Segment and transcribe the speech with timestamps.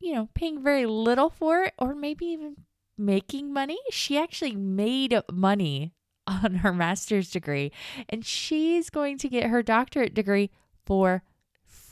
[0.00, 2.56] you know, paying very little for it or maybe even
[2.96, 3.78] making money.
[3.90, 5.92] She actually made money
[6.26, 7.72] on her master's degree,
[8.08, 10.50] and she's going to get her doctorate degree
[10.84, 11.22] for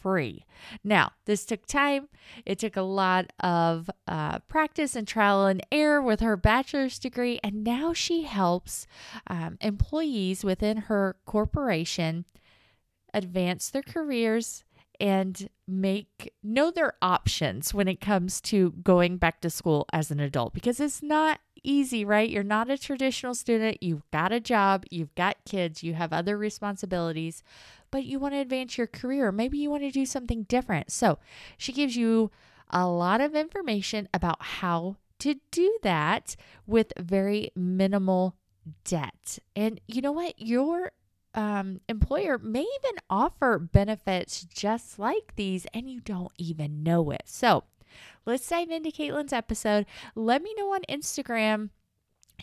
[0.04, 0.44] free.
[0.84, 2.08] Now, this took time.
[2.44, 7.40] It took a lot of uh, practice and trial and error with her bachelor's degree,
[7.42, 8.86] and now she helps
[9.26, 12.24] um, employees within her corporation
[13.14, 14.64] advance their careers
[15.00, 20.20] and make know their options when it comes to going back to school as an
[20.20, 22.28] adult because it's not easy, right?
[22.28, 23.82] You're not a traditional student.
[23.82, 27.42] You've got a job, you've got kids, you have other responsibilities,
[27.90, 29.32] but you want to advance your career.
[29.32, 30.92] Maybe you want to do something different.
[30.92, 31.18] So
[31.56, 32.30] she gives you
[32.70, 38.36] a lot of information about how to do that with very minimal
[38.84, 39.38] debt.
[39.56, 40.34] And you know what?
[40.38, 40.92] Your
[41.34, 47.22] um, employer may even offer benefits just like these, and you don't even know it.
[47.26, 47.64] So
[48.24, 49.86] let's dive into Katelyn's episode.
[50.14, 51.70] Let me know on Instagram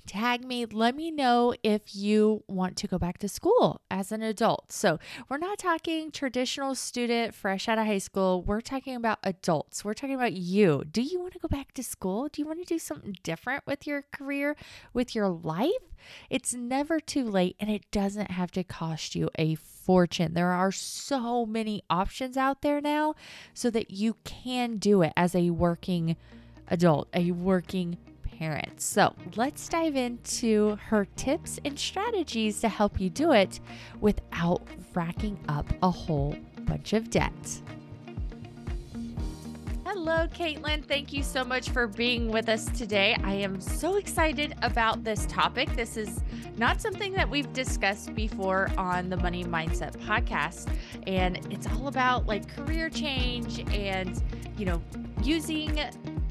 [0.07, 0.65] tag me.
[0.65, 4.71] Let me know if you want to go back to school as an adult.
[4.71, 8.41] So we're not talking traditional student fresh out of high school.
[8.41, 9.85] We're talking about adults.
[9.85, 10.83] We're talking about you.
[10.89, 12.27] Do you want to go back to school?
[12.31, 14.55] Do you want to do something different with your career
[14.93, 15.71] with your life?
[16.29, 20.33] It's never too late and it doesn't have to cost you a fortune.
[20.33, 23.15] There are so many options out there now
[23.53, 26.15] so that you can do it as a working
[26.67, 27.97] adult a working
[28.41, 28.83] parents.
[28.83, 33.59] So let's dive into her tips and strategies to help you do it
[33.99, 34.63] without
[34.95, 37.61] racking up a whole bunch of debt.
[39.85, 40.83] Hello, Katelyn.
[40.83, 43.15] Thank you so much for being with us today.
[43.23, 45.75] I am so excited about this topic.
[45.75, 46.21] This is
[46.57, 50.75] not something that we've discussed before on the Money Mindset podcast.
[51.05, 54.23] And it's all about like career change and,
[54.57, 54.81] you know,
[55.23, 55.79] using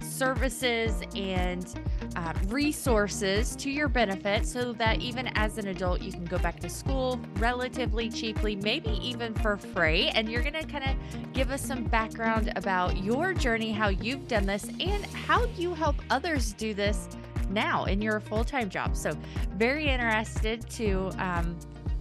[0.00, 1.80] services and
[2.16, 6.58] uh, resources to your benefit so that even as an adult, you can go back
[6.60, 10.08] to school relatively cheaply, maybe even for free.
[10.08, 14.28] And you're going to kind of give us some background about your journey, how you've
[14.28, 17.08] done this, and how you help others do this
[17.50, 18.96] now in your full time job.
[18.96, 19.12] So,
[19.56, 21.58] very interested to um,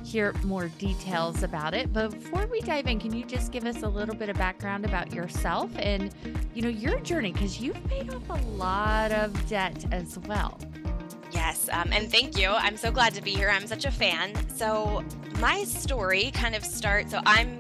[0.10, 1.94] hear more details about it.
[1.94, 4.86] But before we dive in, can you just give us a little bit of background
[4.86, 6.14] about yourself and,
[6.56, 7.32] you know, your journey?
[7.32, 10.60] Because you've paid off a lot of debt as well.
[11.32, 12.50] Yes, um, and thank you.
[12.50, 13.50] I'm so glad to be here.
[13.50, 14.34] I'm such a fan.
[14.50, 15.04] So,
[15.40, 17.12] my story kind of starts.
[17.12, 17.60] So, I'm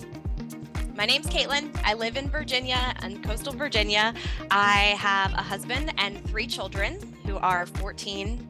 [0.96, 1.70] my name's Katelyn.
[1.86, 4.14] I live in Virginia and coastal Virginia.
[4.52, 8.46] I have a husband and three children who are 14,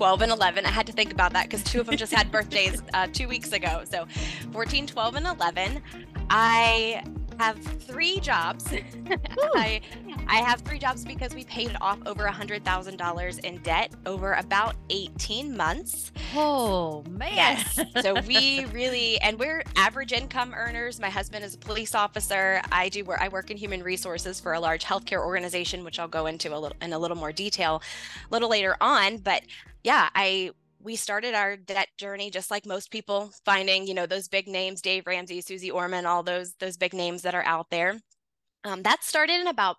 [0.00, 0.64] 12 and 11.
[0.64, 3.28] I had to think about that because two of them just had birthdays uh, two
[3.28, 3.82] weeks ago.
[3.84, 4.06] So
[4.50, 5.82] 14, 12, and 11.
[6.30, 7.04] I
[7.38, 8.72] have three jobs.
[9.54, 9.82] I,
[10.26, 14.76] I have three jobs because we paid off over a $100,000 in debt over about
[14.88, 16.12] 18 months.
[16.34, 17.34] Oh, man.
[17.34, 17.80] Yes.
[18.00, 20.98] So we really, and we're average income earners.
[20.98, 22.62] My husband is a police officer.
[22.72, 26.08] I do where I work in human resources for a large healthcare organization, which I'll
[26.08, 27.82] go into a little in a little more detail
[28.30, 29.18] a little later on.
[29.18, 29.42] But
[29.82, 30.50] yeah, I
[30.82, 34.80] we started our debt journey just like most people finding you know those big names
[34.80, 38.00] dave ramsey Suze Orman all those those big names that are out there.
[38.64, 39.76] Um, that started in about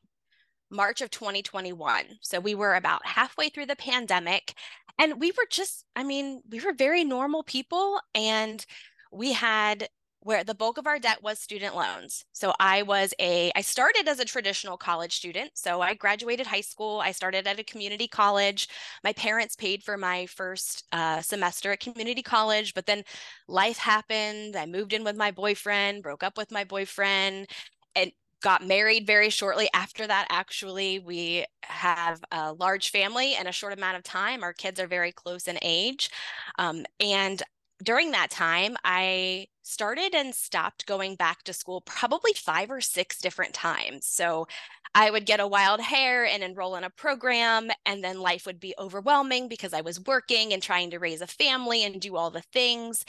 [0.71, 4.53] march of 2021 so we were about halfway through the pandemic
[4.98, 8.65] and we were just i mean we were very normal people and
[9.12, 9.89] we had
[10.21, 12.25] where the bulk of our debt was student loans.
[12.31, 15.51] So I was a, I started as a traditional college student.
[15.56, 17.00] So I graduated high school.
[17.00, 18.69] I started at a community college.
[19.03, 23.03] My parents paid for my first uh, semester at community college, but then
[23.47, 24.56] life happened.
[24.56, 27.47] I moved in with my boyfriend, broke up with my boyfriend,
[27.95, 33.51] and got married very shortly after that actually we have a large family in a
[33.51, 36.09] short amount of time our kids are very close in age
[36.57, 37.44] um, and
[37.83, 43.19] during that time, I started and stopped going back to school probably five or six
[43.19, 44.05] different times.
[44.05, 44.47] So
[44.93, 48.59] I would get a wild hair and enroll in a program, and then life would
[48.59, 52.29] be overwhelming because I was working and trying to raise a family and do all
[52.29, 53.05] the things.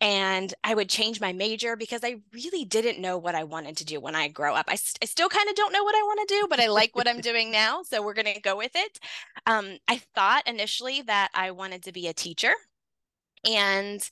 [0.00, 3.84] And I would change my major because I really didn't know what I wanted to
[3.84, 4.66] do when I grow up.
[4.68, 6.66] I, st- I still kind of don't know what I want to do, but I
[6.66, 7.82] like what I'm doing now.
[7.82, 8.98] So we're going to go with it.
[9.46, 12.52] Um, I thought initially that I wanted to be a teacher.
[13.48, 14.08] And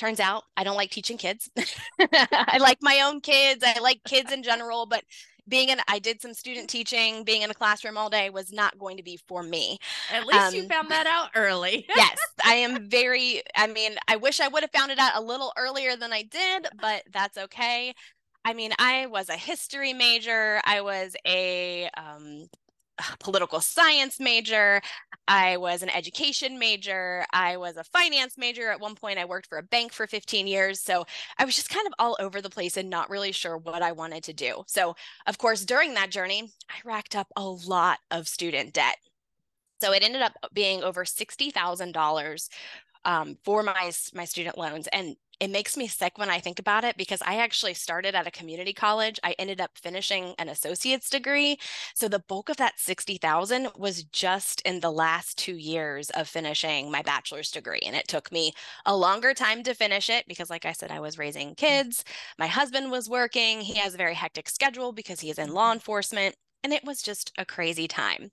[0.00, 1.50] turns out I don't like teaching kids.
[2.00, 3.62] I like my own kids.
[3.64, 5.04] I like kids in general, but
[5.46, 8.78] being in I did some student teaching, being in a classroom all day was not
[8.78, 9.78] going to be for me.
[10.12, 11.86] At least um, you found that out early.
[11.96, 15.20] yes, I am very I mean, I wish I would have found it out a
[15.20, 17.94] little earlier than I did, but that's okay.
[18.42, 20.62] I mean, I was a history major.
[20.64, 22.48] I was a um,
[23.18, 24.80] political science major.
[25.28, 27.24] I was an education major.
[27.32, 28.70] I was a finance major.
[28.70, 30.80] At one point, I worked for a bank for 15 years.
[30.80, 31.04] So
[31.38, 33.92] I was just kind of all over the place and not really sure what I
[33.92, 34.64] wanted to do.
[34.66, 38.96] So, of course, during that journey, I racked up a lot of student debt.
[39.80, 42.48] So it ended up being over $60,000
[43.04, 46.84] um, for my my student loans and it makes me sick when I think about
[46.84, 49.18] it because I actually started at a community college.
[49.24, 51.58] I ended up finishing an associate's degree.
[51.94, 56.90] So the bulk of that 60,000 was just in the last 2 years of finishing
[56.90, 58.52] my bachelor's degree and it took me
[58.84, 62.04] a longer time to finish it because like I said I was raising kids.
[62.38, 63.60] My husband was working.
[63.62, 65.74] He has a very hectic schedule because he is in law mm-hmm.
[65.74, 68.30] enforcement and it was just a crazy time.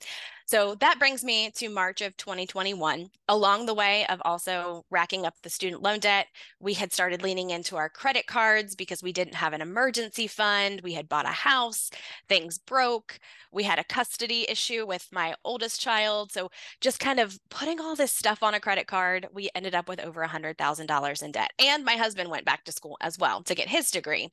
[0.47, 3.09] So that brings me to March of 2021.
[3.27, 6.27] Along the way of also racking up the student loan debt,
[6.61, 10.79] we had started leaning into our credit cards because we didn't have an emergency fund.
[10.85, 11.89] We had bought a house,
[12.29, 13.19] things broke.
[13.51, 16.31] We had a custody issue with my oldest child.
[16.31, 19.89] So just kind of putting all this stuff on a credit card, we ended up
[19.89, 21.51] with over $100,000 in debt.
[21.59, 24.31] And my husband went back to school as well to get his degree.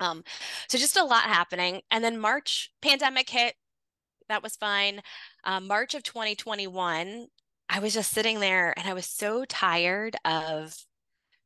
[0.00, 0.24] Um,
[0.68, 1.82] so just a lot happening.
[1.92, 3.54] And then March pandemic hit.
[4.28, 5.00] That was fine.
[5.44, 7.26] Um, March of 2021,
[7.68, 10.76] I was just sitting there and I was so tired of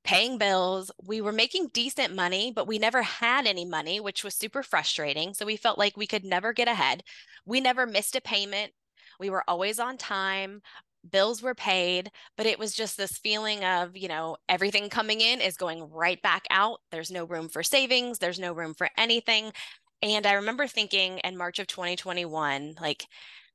[0.04, 0.90] paying bills.
[1.02, 5.34] We were making decent money, but we never had any money, which was super frustrating.
[5.34, 7.02] So we felt like we could never get ahead.
[7.46, 8.72] We never missed a payment.
[9.18, 10.62] We were always on time
[11.08, 15.40] bills were paid, but it was just this feeling of, you know, everything coming in
[15.40, 16.80] is going right back out.
[16.90, 19.52] There's no room for savings, there's no room for anything.
[20.02, 23.06] And I remember thinking in March of 2021, like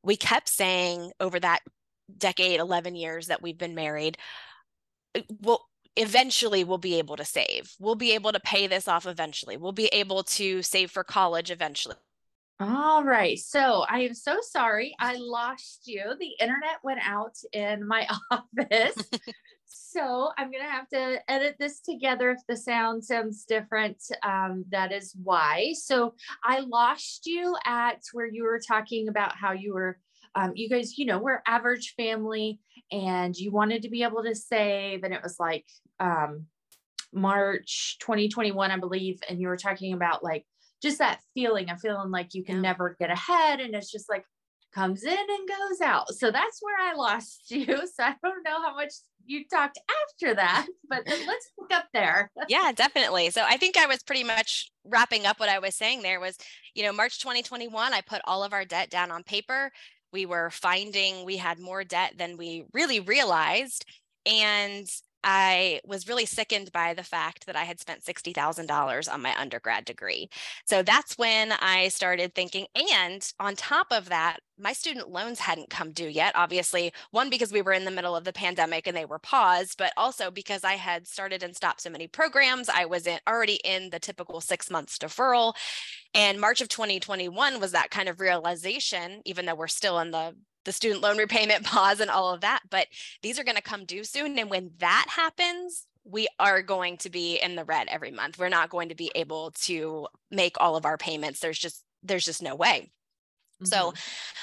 [0.04, 1.62] we kept saying over that
[2.18, 4.18] decade, 11 years that we've been married,
[5.16, 5.66] uh, well,
[5.96, 7.74] eventually we'll be able to save.
[7.80, 9.58] We'll be able to pay this off eventually.
[9.58, 11.96] We'll be able to save for college eventually.
[12.60, 13.38] All right.
[13.38, 14.96] So I am so sorry.
[15.00, 16.02] I lost you.
[16.18, 18.96] The internet went out in my office.
[19.68, 23.98] so I'm going to have to edit this together if the sound sounds different.
[24.24, 25.74] Um, that is why.
[25.74, 29.98] So I lost you at where you were talking about how you were,
[30.36, 32.60] um, you guys, you know, we're average family
[32.92, 35.04] and you wanted to be able to save.
[35.04, 35.66] And it was like
[36.00, 36.46] um,
[37.14, 39.20] March 2021, I believe.
[39.30, 40.46] And you were talking about like,
[40.82, 42.62] just that feeling of feeling like you can yeah.
[42.62, 44.26] never get ahead and it's just like
[44.76, 46.14] comes in and goes out.
[46.14, 47.66] So that's where I lost you.
[47.66, 48.92] So I don't know how much
[49.26, 52.32] you talked after that, but let's look up there.
[52.50, 53.30] yeah, definitely.
[53.30, 56.38] So I think I was pretty much wrapping up what I was saying there was,
[56.74, 59.72] you know, March 2021, I put all of our debt down on paper.
[60.12, 63.86] We were finding we had more debt than we really realized.
[64.26, 64.88] And
[65.28, 69.84] I was really sickened by the fact that I had spent $60,000 on my undergrad
[69.84, 70.30] degree.
[70.66, 72.68] So that's when I started thinking.
[72.94, 76.34] And on top of that, my student loans hadn't come due yet.
[76.36, 79.80] Obviously, one, because we were in the middle of the pandemic and they were paused,
[79.80, 82.70] but also because I had started and stopped so many programs.
[82.70, 85.56] I was in, already in the typical six months deferral.
[86.14, 90.36] And March of 2021 was that kind of realization, even though we're still in the
[90.66, 92.62] the student loan repayment pause and all of that.
[92.70, 92.88] But
[93.22, 94.38] these are going to come due soon.
[94.38, 98.38] And when that happens, we are going to be in the red every month.
[98.38, 101.40] We're not going to be able to make all of our payments.
[101.40, 102.92] There's just there's just no way.
[103.62, 103.66] Mm-hmm.
[103.68, 103.94] So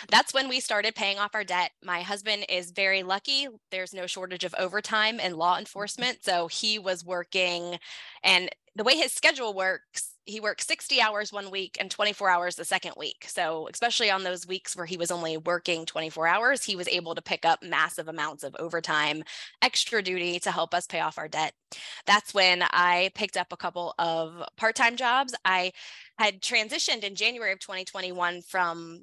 [0.09, 1.71] that's when we started paying off our debt.
[1.85, 3.47] My husband is very lucky.
[3.71, 6.25] There's no shortage of overtime in law enforcement.
[6.25, 7.79] So he was working
[8.23, 12.57] and the way his schedule works, he works 60 hours one week and 24 hours
[12.57, 13.27] the second week.
[13.29, 17.15] So, especially on those weeks where he was only working 24 hours, he was able
[17.15, 19.25] to pick up massive amounts of overtime,
[19.61, 21.53] extra duty to help us pay off our debt.
[22.07, 25.35] That's when I picked up a couple of part time jobs.
[25.45, 25.73] I
[26.19, 29.03] had transitioned in January of 2021 from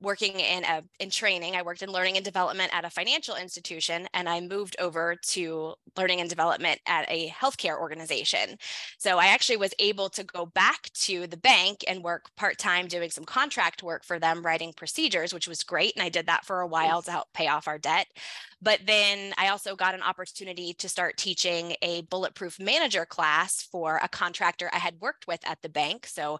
[0.00, 1.56] working in a in training.
[1.56, 5.74] I worked in learning and development at a financial institution, and I moved over to
[5.96, 8.58] learning and development at a healthcare organization.
[8.98, 12.86] So I actually was able to go back to the bank and work part time
[12.86, 15.94] doing some contract work for them, writing procedures, which was great.
[15.96, 18.06] And I did that for a while to help pay off our debt.
[18.60, 24.00] But then I also got an opportunity to start teaching a bulletproof manager class for
[24.02, 26.06] a contractor I had worked with at the bank.
[26.06, 26.38] So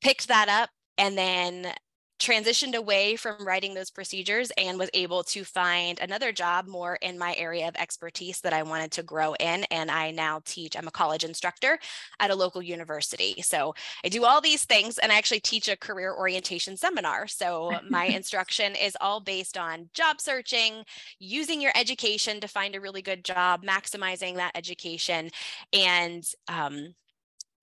[0.00, 1.72] picked that up and then
[2.18, 7.18] transitioned away from writing those procedures and was able to find another job more in
[7.18, 9.64] my area of expertise that I wanted to grow in.
[9.64, 11.78] And I now teach, I'm a college instructor
[12.18, 13.42] at a local university.
[13.42, 17.26] So I do all these things and I actually teach a career orientation seminar.
[17.26, 20.84] So my instruction is all based on job searching,
[21.18, 25.30] using your education to find a really good job, maximizing that education,
[25.72, 26.94] and um,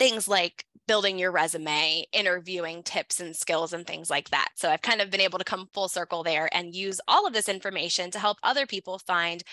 [0.04, 4.50] things like building your resume, interviewing tips and skills and things like that.
[4.56, 7.32] So I've kind of been able to come full circle there and use all of
[7.32, 9.44] this information to help other people find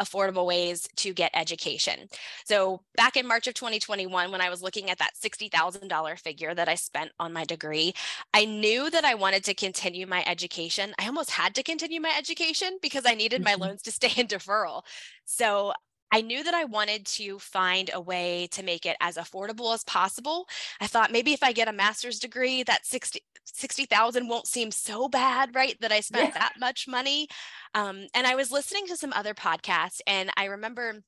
[0.00, 2.08] affordable ways to get education.
[2.44, 6.68] So back in March of 2021, when I was looking at that $60,000 figure that
[6.68, 7.92] I spent on my degree,
[8.34, 10.92] I knew that I wanted to continue my education.
[10.98, 13.62] I almost had to continue my education because I needed my mm-hmm.
[13.62, 14.82] loans to stay in deferral.
[15.24, 15.72] So
[16.12, 19.84] I knew that I wanted to find a way to make it as affordable as
[19.84, 20.48] possible.
[20.80, 25.08] I thought maybe if I get a master's degree, that 60 60,000 won't seem so
[25.08, 25.76] bad, right?
[25.80, 26.40] That I spent yeah.
[26.40, 27.28] that much money.
[27.74, 31.02] Um, and I was listening to some other podcasts, and I remember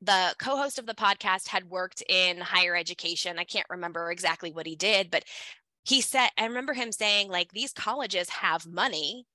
[0.00, 3.38] the co-host of the podcast had worked in higher education.
[3.38, 5.24] I can't remember exactly what he did, but
[5.84, 9.26] he said, I remember him saying, like, these colleges have money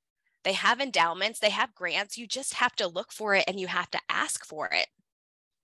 [0.43, 2.17] they have endowments, they have grants.
[2.17, 4.87] You just have to look for it and you have to ask for it.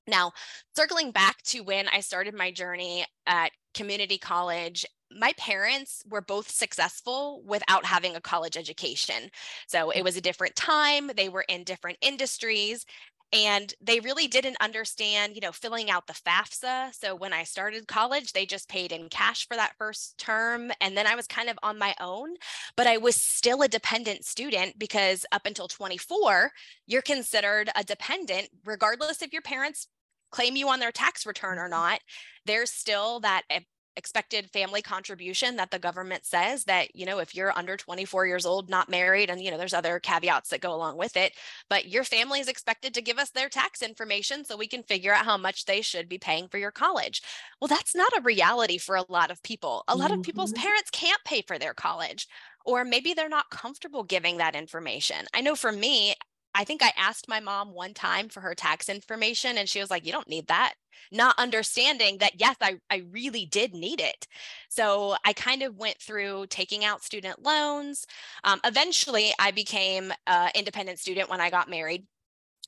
[0.08, 0.32] Now,
[0.76, 6.50] circling back to when I started my journey at community college, my parents were both
[6.50, 9.30] successful without having a college education.
[9.68, 10.04] So it mm.
[10.04, 12.86] was a different time, they were in different industries,
[13.34, 17.88] and they really didn't understand you know filling out the fafsa so when i started
[17.88, 21.50] college they just paid in cash for that first term and then i was kind
[21.50, 22.30] of on my own
[22.76, 26.52] but i was still a dependent student because up until 24
[26.86, 29.88] you're considered a dependent regardless if your parents
[30.32, 31.72] claim you on their tax return or mm-hmm.
[31.72, 32.00] not
[32.46, 33.60] there's still that eh,
[33.98, 38.46] expected family contribution that the government says that you know if you're under 24 years
[38.46, 41.34] old not married and you know there's other caveats that go along with it
[41.68, 45.14] but your family is expected to give us their tax information so we can figure
[45.14, 47.22] out how much they should be paying for your college
[47.60, 50.20] well that's not a reality for a lot of people a lot mm-hmm.
[50.20, 50.64] of people's mm-hmm.
[50.64, 52.28] parents can't pay for their college
[52.66, 56.14] or maybe they're not comfortable giving that information i know for me
[56.58, 59.92] I think I asked my mom one time for her tax information and she was
[59.92, 60.74] like, You don't need that.
[61.12, 64.28] Not understanding that, yes, I, I really did need it.
[64.68, 68.08] So I kind of went through taking out student loans.
[68.44, 72.08] Um, eventually, I became an independent student when I got married.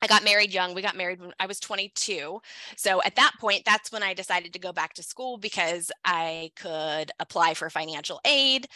[0.01, 0.75] I got married young.
[0.75, 2.39] We got married when I was 22.
[2.77, 6.51] So at that point, that's when I decided to go back to school because I
[6.55, 8.67] could apply for financial aid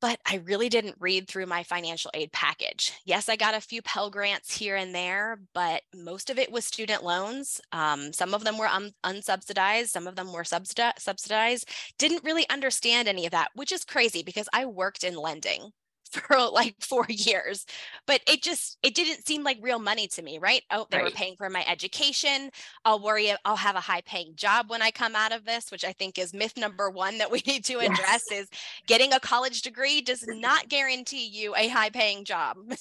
[0.00, 2.92] but I really didn't read through my financial aid package.
[3.04, 6.64] Yes, I got a few Pell Grants here and there, but most of it was
[6.64, 7.60] student loans.
[7.72, 11.68] Um, some of them were un- unsubsidized, some of them were subsidi- subsidized.
[11.98, 15.72] Didn't really understand any of that, which is crazy because I worked in lending
[16.12, 17.66] for like four years
[18.06, 20.62] but it just it didn't seem like real money to me right?
[20.70, 21.04] Oh they right.
[21.04, 22.50] were paying for my education.
[22.84, 25.84] I'll worry i'll have a high paying job when i come out of this which
[25.84, 28.42] i think is myth number one that we need to address yes.
[28.42, 28.48] is
[28.86, 32.56] getting a college degree does not guarantee you a high paying job.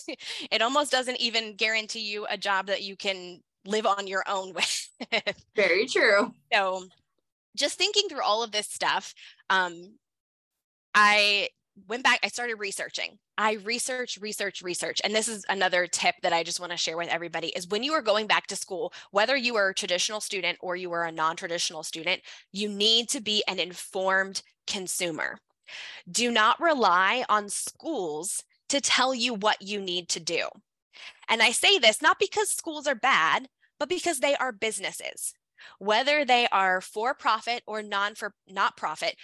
[0.52, 4.54] It almost doesn't even guarantee you a job that you can live on your own
[4.56, 4.90] with.
[5.56, 6.34] Very true.
[6.54, 6.86] So
[7.56, 9.14] just thinking through all of this stuff
[9.50, 9.96] um
[10.94, 11.50] I
[11.88, 13.18] went back, I started researching.
[13.38, 15.02] I research, research, research.
[15.04, 17.84] And this is another tip that I just want to share with everybody is when
[17.84, 21.06] you are going back to school, whether you are a traditional student or you are
[21.06, 25.38] a non-traditional student, you need to be an informed consumer.
[26.10, 30.48] Do not rely on schools to tell you what you need to do.
[31.30, 33.48] And I say this not because schools are bad,
[33.80, 35.34] but because they are businesses
[35.80, 39.16] whether they are for profit or non for not profit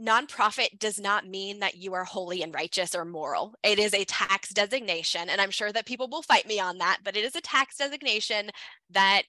[0.00, 3.54] nonprofit does not mean that you are holy and righteous or moral.
[3.62, 5.28] It is a tax designation.
[5.28, 7.76] And I'm sure that people will fight me on that, but it is a tax
[7.76, 8.50] designation
[8.90, 9.22] that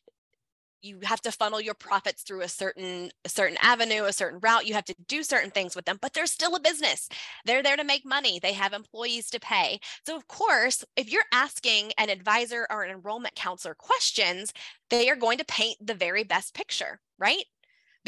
[0.81, 4.65] you have to funnel your profits through a certain a certain avenue a certain route
[4.65, 7.09] you have to do certain things with them but they're still a business
[7.45, 11.21] they're there to make money they have employees to pay so of course if you're
[11.33, 14.53] asking an advisor or an enrollment counselor questions
[14.89, 17.43] they are going to paint the very best picture right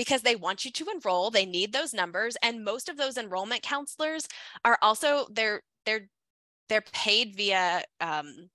[0.01, 3.61] because they want you to enroll they need those numbers and most of those enrollment
[3.61, 4.27] counselors
[4.65, 6.09] are also they're they're
[6.69, 8.49] they're paid via um,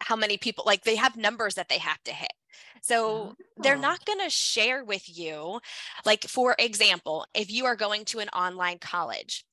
[0.00, 2.32] how many people like they have numbers that they have to hit
[2.80, 3.34] so oh.
[3.58, 5.60] they're not going to share with you,
[6.04, 9.44] like, for example, if you are going to an online college,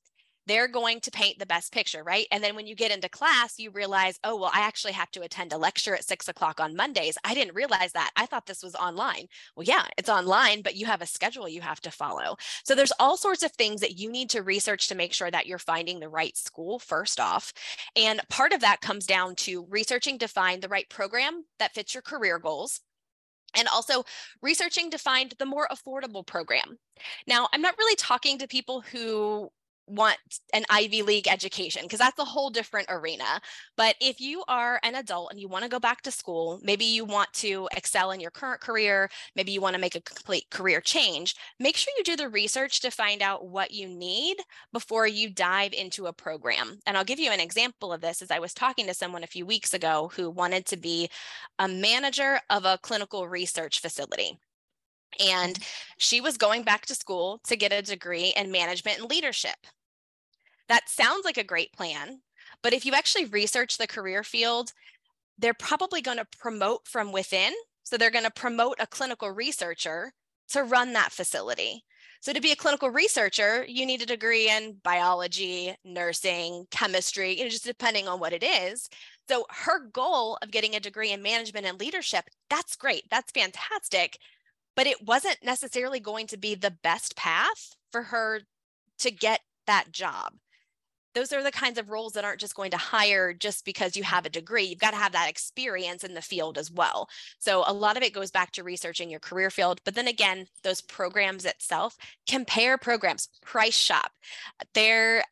[0.48, 2.26] they're going to paint the best picture, right?
[2.32, 5.22] And then when you get into class, you realize, oh, well, I actually have to
[5.22, 7.18] attend a lecture at six o'clock on Mondays.
[7.24, 8.10] I didn't realize that.
[8.16, 9.26] I thought this was online.
[9.54, 12.36] Well, yeah, it's online, but you have a schedule you have to follow.
[12.64, 15.46] So there's all sorts of things that you need to research to make sure that
[15.46, 17.52] you're finding the right school, first off.
[17.94, 21.94] And part of that comes down to researching to find the right program that fits
[21.94, 22.80] your career goals
[23.54, 24.04] and also
[24.42, 26.78] researching to find the more affordable program.
[27.26, 29.50] Now, I'm not really talking to people who
[29.88, 30.18] want
[30.52, 33.40] an Ivy League education because that's a whole different arena.
[33.76, 36.84] But if you are an adult and you want to go back to school, maybe
[36.84, 40.44] you want to excel in your current career, maybe you want to make a complete
[40.50, 44.36] career change, make sure you do the research to find out what you need
[44.72, 46.78] before you dive into a program.
[46.86, 49.28] And I'll give you an example of this as I was talking to someone a
[49.28, 51.08] few weeks ago who wanted to be
[51.58, 54.38] a manager of a clinical research facility.
[55.20, 55.62] And mm-hmm.
[55.98, 59.56] she was going back to school to get a degree in management and leadership.
[60.68, 62.20] That sounds like a great plan,
[62.62, 64.72] but if you actually research the career field,
[65.38, 67.52] they're probably going to promote from within.
[67.84, 70.12] So they're going to promote a clinical researcher
[70.50, 71.84] to run that facility.
[72.20, 77.44] So to be a clinical researcher, you need a degree in biology, nursing, chemistry, you
[77.44, 78.90] know, just depending on what it is.
[79.28, 83.04] So her goal of getting a degree in management and leadership, that's great.
[83.10, 84.18] That's fantastic.
[84.74, 88.40] But it wasn't necessarily going to be the best path for her
[88.98, 90.32] to get that job
[91.18, 94.04] those are the kinds of roles that aren't just going to hire just because you
[94.04, 94.62] have a degree.
[94.62, 97.08] You've got to have that experience in the field as well.
[97.40, 99.80] So a lot of it goes back to researching your career field.
[99.84, 101.96] But then again, those programs itself,
[102.28, 104.12] compare programs, price shop.
[104.74, 105.24] There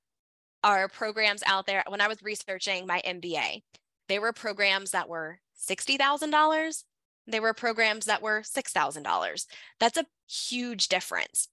[0.64, 1.84] are programs out there.
[1.86, 3.62] When I was researching my MBA,
[4.08, 6.84] there were programs that were $60,000.
[7.28, 9.46] There were programs that were $6,000.
[9.78, 11.48] That's a huge difference.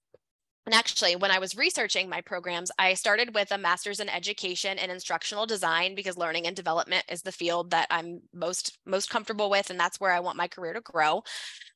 [0.66, 4.78] And actually, when I was researching my programs, I started with a master's in education
[4.78, 9.50] and instructional design because learning and development is the field that I'm most most comfortable
[9.50, 11.22] with and that's where I want my career to grow.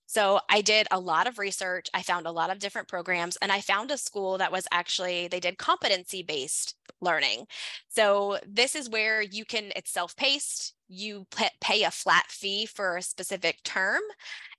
[0.06, 1.88] So I did a lot of research.
[1.92, 5.28] I found a lot of different programs and I found a school that was actually,
[5.28, 7.46] they did competency based learning.
[7.90, 11.26] So this is where you can, it's self paced, you
[11.60, 14.00] pay a flat fee for a specific term,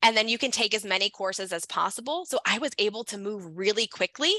[0.01, 2.25] and then you can take as many courses as possible.
[2.25, 4.33] So I was able to move really quickly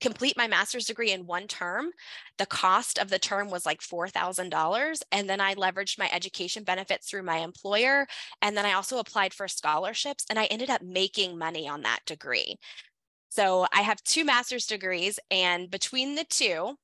[0.00, 1.90] complete my master's degree in one term.
[2.36, 5.02] The cost of the term was like $4,000.
[5.12, 8.06] And then I leveraged my education benefits through my employer.
[8.42, 12.00] And then I also applied for scholarships and I ended up making money on that
[12.06, 12.56] degree.
[13.30, 16.76] So I have two master's degrees, and between the two,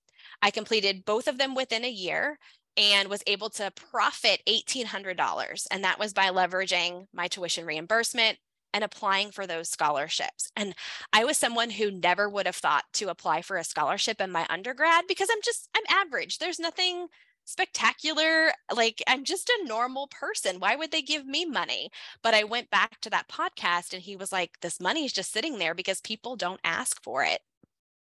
[0.43, 2.41] I completed both of them within a year
[2.77, 5.67] and was able to profit $1,800.
[5.71, 8.39] And that was by leveraging my tuition reimbursement,
[8.73, 10.51] and applying for those scholarships.
[10.57, 10.75] And
[11.13, 14.47] I was someone who never would have thought to apply for a scholarship in my
[14.49, 16.39] undergrad because I'm just, I'm average.
[16.39, 17.09] There's nothing
[17.45, 18.53] spectacular.
[18.75, 20.61] Like I'm just a normal person.
[20.61, 21.91] Why would they give me money?
[22.23, 25.33] But I went back to that podcast and he was like, this money is just
[25.33, 27.41] sitting there because people don't ask for it.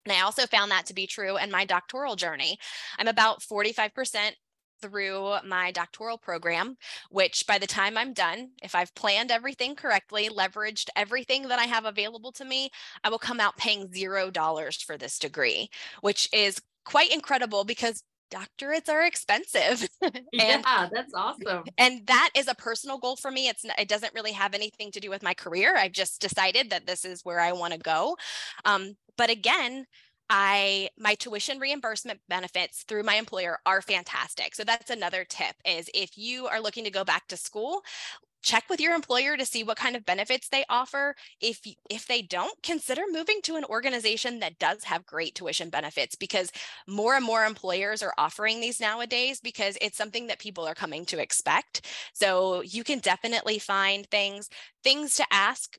[0.05, 2.57] And I also found that to be true in my doctoral journey.
[2.97, 4.31] I'm about 45%
[4.81, 6.77] through my doctoral program,
[7.09, 11.65] which by the time I'm done, if I've planned everything correctly, leveraged everything that I
[11.65, 12.69] have available to me,
[13.03, 15.69] I will come out paying zero dollars for this degree,
[16.01, 19.87] which is quite incredible because doctorates are expensive.
[20.01, 21.63] and, yeah, that's awesome.
[21.77, 23.47] And that is a personal goal for me.
[23.47, 25.75] It's it doesn't really have anything to do with my career.
[25.75, 28.17] I've just decided that this is where I want to go.
[28.65, 29.85] Um, but again,
[30.29, 34.55] I my tuition reimbursement benefits through my employer are fantastic.
[34.55, 37.81] So that's another tip is if you are looking to go back to school,
[38.41, 41.15] check with your employer to see what kind of benefits they offer.
[41.41, 46.15] If if they don't, consider moving to an organization that does have great tuition benefits
[46.15, 46.51] because
[46.87, 51.05] more and more employers are offering these nowadays because it's something that people are coming
[51.07, 51.85] to expect.
[52.13, 54.49] So you can definitely find things
[54.83, 55.77] things to ask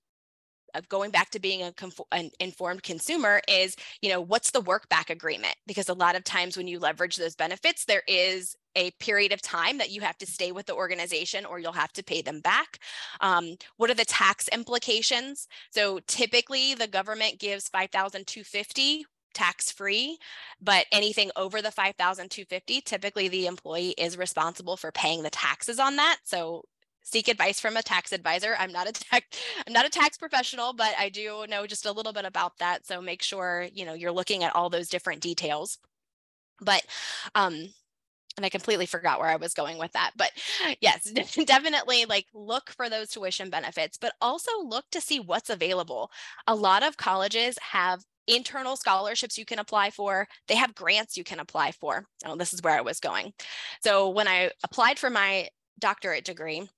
[0.88, 4.88] going back to being a conf- an informed consumer is you know what's the work
[4.88, 5.54] back agreement?
[5.66, 9.42] Because a lot of times when you leverage those benefits there is a period of
[9.42, 12.40] time that you have to stay with the organization or you'll have to pay them
[12.40, 12.78] back.
[13.20, 15.48] Um, what are the tax implications?
[15.70, 20.18] So typically the government gives 5250 tax free
[20.60, 25.96] but anything over the 5250 typically the employee is responsible for paying the taxes on
[25.96, 26.18] that.
[26.24, 26.64] So
[27.02, 28.56] seek advice from a tax advisor.
[28.58, 29.26] I'm not a tax
[29.66, 32.86] I'm not a tax professional, but I do know just a little bit about that.
[32.86, 35.78] So make sure, you know, you're looking at all those different details.
[36.60, 36.84] But
[37.34, 37.72] um
[38.36, 40.12] and I completely forgot where I was going with that.
[40.16, 40.30] But
[40.80, 41.04] yes,
[41.44, 46.10] definitely like look for those tuition benefits, but also look to see what's available.
[46.46, 50.28] A lot of colleges have internal scholarships you can apply for.
[50.48, 52.06] They have grants you can apply for.
[52.24, 53.32] Oh, this is where I was going.
[53.82, 56.68] So when I applied for my doctorate degree,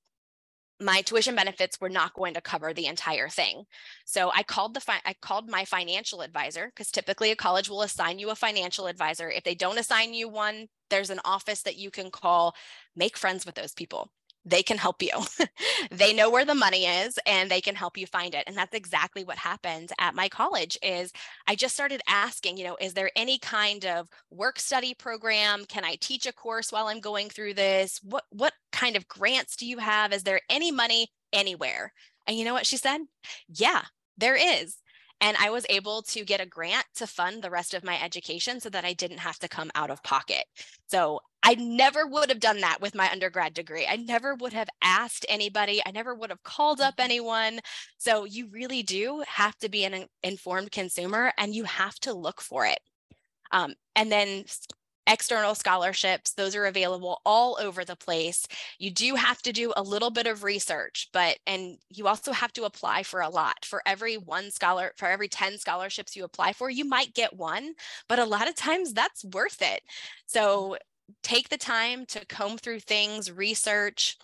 [0.82, 3.64] my tuition benefits were not going to cover the entire thing.
[4.04, 7.82] So I called the fi- I called my financial advisor because typically a college will
[7.82, 9.30] assign you a financial advisor.
[9.30, 12.54] If they don't assign you one, there's an office that you can call.
[12.94, 14.10] Make friends with those people
[14.44, 15.12] they can help you.
[15.90, 18.44] they know where the money is and they can help you find it.
[18.46, 21.12] And that's exactly what happened at my college is
[21.46, 25.64] I just started asking, you know, is there any kind of work study program?
[25.66, 28.00] Can I teach a course while I'm going through this?
[28.02, 30.12] What what kind of grants do you have?
[30.12, 31.92] Is there any money anywhere?
[32.26, 33.00] And you know what she said?
[33.48, 33.82] Yeah,
[34.18, 34.76] there is.
[35.20, 38.58] And I was able to get a grant to fund the rest of my education
[38.58, 40.44] so that I didn't have to come out of pocket.
[40.88, 43.86] So I never would have done that with my undergrad degree.
[43.86, 45.82] I never would have asked anybody.
[45.84, 47.04] I never would have called up mm-hmm.
[47.04, 47.60] anyone.
[47.98, 52.40] So you really do have to be an informed consumer and you have to look
[52.40, 52.78] for it.
[53.50, 54.44] Um, and then
[55.08, 58.46] external scholarships those are available all over the place
[58.78, 62.52] you do have to do a little bit of research but and you also have
[62.52, 66.52] to apply for a lot for every one scholar for every 10 scholarships you apply
[66.52, 67.74] for you might get one
[68.08, 69.82] but a lot of times that's worth it
[70.26, 70.76] so
[71.22, 74.16] take the time to comb through things research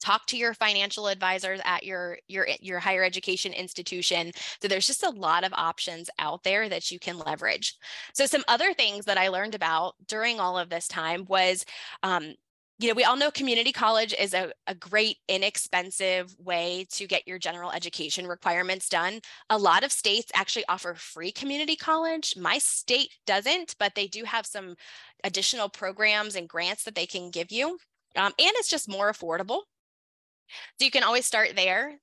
[0.00, 5.02] talk to your financial advisors at your your your higher education institution so there's just
[5.02, 7.76] a lot of options out there that you can leverage.
[8.14, 11.64] So some other things that i learned about during all of this time was
[12.02, 12.34] um,
[12.78, 17.26] you know, we all know community college is a, a great, inexpensive way to get
[17.26, 19.20] your general education requirements done.
[19.48, 22.34] A lot of states actually offer free community college.
[22.36, 24.74] My state doesn't, but they do have some
[25.24, 27.78] additional programs and grants that they can give you.
[28.14, 29.62] Um, and it's just more affordable.
[30.78, 31.94] So you can always start there.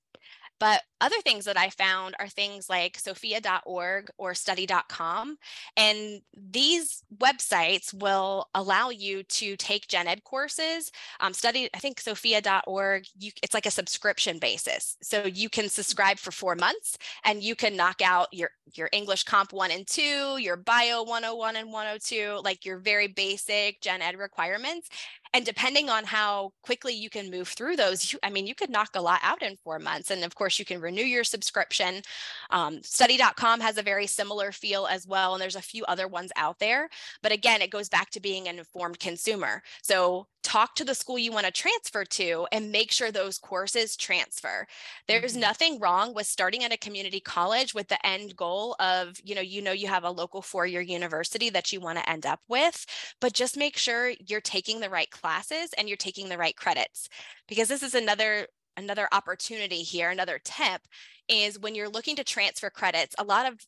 [0.59, 5.37] But other things that I found are things like sophia.org or study.com.
[5.75, 10.91] And these websites will allow you to take gen ed courses.
[11.19, 14.97] Um, study, I think sophia.org, you, it's like a subscription basis.
[15.01, 19.23] So you can subscribe for four months and you can knock out your, your English
[19.23, 24.17] Comp 1 and 2, your Bio 101 and 102, like your very basic gen ed
[24.17, 24.89] requirements
[25.33, 28.69] and depending on how quickly you can move through those you, i mean you could
[28.69, 30.11] knock a lot out in four months.
[30.11, 32.01] And of course you can renew your subscription.
[32.49, 36.31] Um, study.com has a very similar feel as well and there's a few other ones
[36.35, 36.89] out there.
[37.21, 39.61] But again it goes back to being an informed consumer.
[39.81, 43.95] So talk to the school you want to transfer to and make sure those courses
[43.95, 44.67] transfer.
[45.07, 45.41] There's mm-hmm.
[45.41, 49.41] nothing wrong with starting at a community college with the end goal of, you know,
[49.41, 52.85] you know you have a local four-year university that you want to end up with,
[53.19, 57.09] but just make sure you're taking the right classes and you're taking the right credits.
[57.47, 60.81] Because this is another another opportunity here, another tip
[61.27, 63.59] is when you're looking to transfer credits, a lot of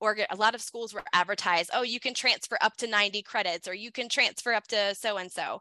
[0.00, 3.66] or a lot of schools were advertised, oh, you can transfer up to 90 credits
[3.66, 5.60] or you can transfer up to so and so.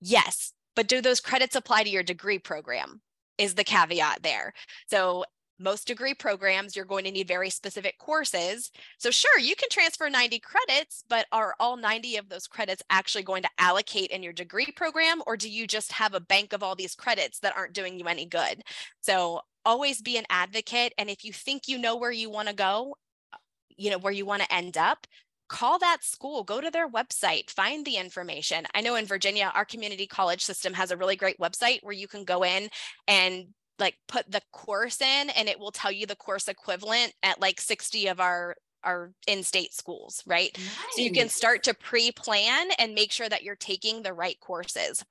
[0.00, 3.00] Yes, but do those credits apply to your degree program?
[3.38, 4.52] Is the caveat there.
[4.88, 5.24] So
[5.60, 8.70] most degree programs, you're going to need very specific courses.
[8.98, 13.22] So, sure, you can transfer 90 credits, but are all 90 of those credits actually
[13.24, 15.22] going to allocate in your degree program?
[15.26, 18.06] Or do you just have a bank of all these credits that aren't doing you
[18.06, 18.62] any good?
[19.00, 20.94] So, always be an advocate.
[20.98, 22.96] And if you think you know where you want to go,
[23.76, 25.06] you know, where you want to end up,
[25.48, 28.66] call that school, go to their website, find the information.
[28.74, 32.08] I know in Virginia, our community college system has a really great website where you
[32.08, 32.68] can go in
[33.06, 33.46] and
[33.78, 37.60] like put the course in and it will tell you the course equivalent at like
[37.60, 40.56] 60 of our our in-state schools, right?
[40.56, 40.66] Nice.
[40.94, 45.04] So you can start to pre-plan and make sure that you're taking the right courses.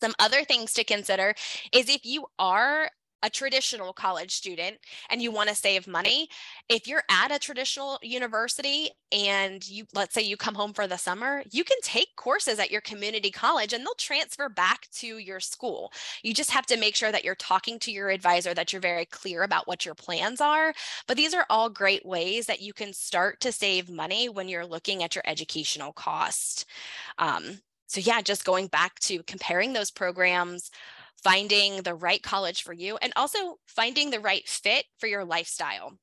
[0.00, 1.34] Some other things to consider
[1.72, 2.90] is if you are
[3.26, 4.78] a traditional college student
[5.10, 6.28] and you want to save money,
[6.68, 10.96] if you're at a traditional university and you, let's say you come home for the
[10.96, 15.40] summer, you can take courses at your community college and they'll transfer back to your
[15.40, 15.92] school.
[16.22, 19.06] You just have to make sure that you're talking to your advisor, that you're very
[19.06, 20.72] clear about what your plans are.
[21.08, 24.64] But these are all great ways that you can start to save money when you're
[24.64, 26.64] looking at your educational cost.
[27.18, 27.58] Um,
[27.88, 30.70] so, yeah, just going back to comparing those programs,
[31.26, 35.98] finding the right college for you, and also finding the right fit for your lifestyle.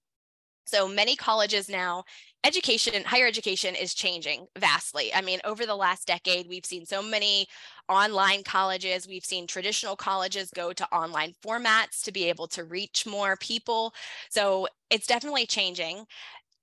[0.65, 2.03] So many colleges now,
[2.43, 5.13] education, higher education is changing vastly.
[5.13, 7.47] I mean, over the last decade, we've seen so many
[7.87, 13.05] online colleges, we've seen traditional colleges go to online formats to be able to reach
[13.05, 13.93] more people.
[14.29, 16.03] So it's definitely changing.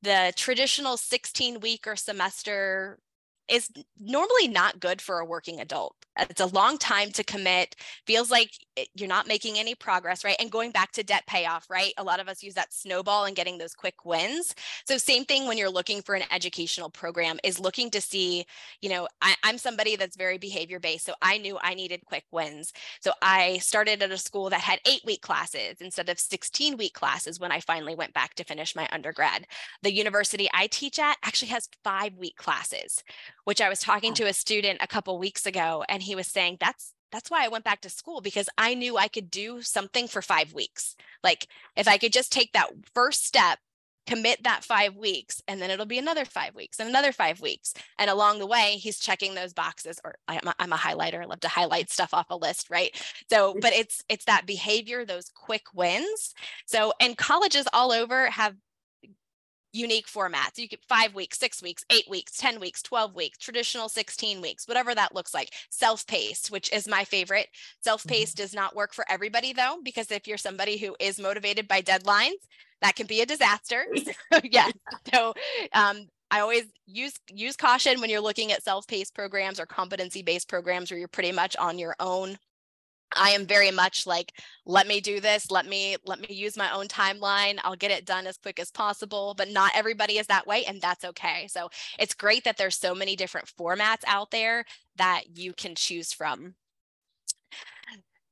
[0.03, 2.99] The traditional 16 week or semester
[3.51, 5.95] is normally not good for a working adult.
[6.17, 8.51] Uh, it's a long time to commit, feels like
[8.95, 10.37] you're not making any progress, right?
[10.39, 11.93] And going back to debt payoff, right?
[11.99, 14.55] A lot of us use that snowball and getting those quick wins.
[14.87, 18.45] So, same thing when you're looking for an educational program, is looking to see,
[18.81, 21.07] you know, I, I'm somebody that's very behavior based.
[21.07, 22.73] So, I knew I needed quick wins.
[23.01, 26.95] So, I started at a school that had eight week classes instead of 16 week
[26.95, 29.47] classes when I finally went back to finish my undergrad.
[29.83, 33.03] The university I teach at actually has five week classes,
[33.45, 34.17] which I was talking oh.
[34.17, 37.49] to a student a couple weeks ago, and he was saying that's that's why I
[37.49, 40.95] went back to school because I knew I could do something for five weeks.
[41.25, 43.59] Like if I could just take that first step,
[44.07, 47.75] commit that five weeks, and then it'll be another five weeks and another five weeks.
[47.99, 50.01] And along the way, he's checking those boxes.
[50.05, 51.23] Or I'm a, I'm a highlighter.
[51.23, 52.91] I love to highlight stuff off a list, right?
[53.31, 53.61] So, mm.
[53.61, 56.35] but it's it's that behavior, those quick wins.
[56.67, 58.57] So, and colleges all over have
[59.73, 60.59] unique formats.
[60.59, 64.67] You get five weeks, six weeks, eight weeks, 10 weeks, 12 weeks, traditional 16 weeks,
[64.67, 65.51] whatever that looks like.
[65.71, 67.49] Self paced, which is my favorite.
[67.83, 68.43] Self paced mm-hmm.
[68.43, 72.41] does not work for everybody though, because if you're somebody who is motivated by deadlines,
[72.83, 73.87] that can be a disaster.
[74.45, 74.71] yeah.
[75.13, 75.35] So
[75.73, 80.91] um, I always use use caution when you're looking at self-paced programs or competency-based programs
[80.91, 82.39] where you're pretty much on your own
[83.17, 84.33] I am very much like,
[84.67, 85.51] let me do this.
[85.51, 87.59] Let me let me use my own timeline.
[87.65, 89.35] I'll get it done as quick as possible.
[89.37, 91.47] But not everybody is that way, and that's okay.
[91.49, 94.65] So it's great that there's so many different formats out there
[94.97, 96.55] that you can choose from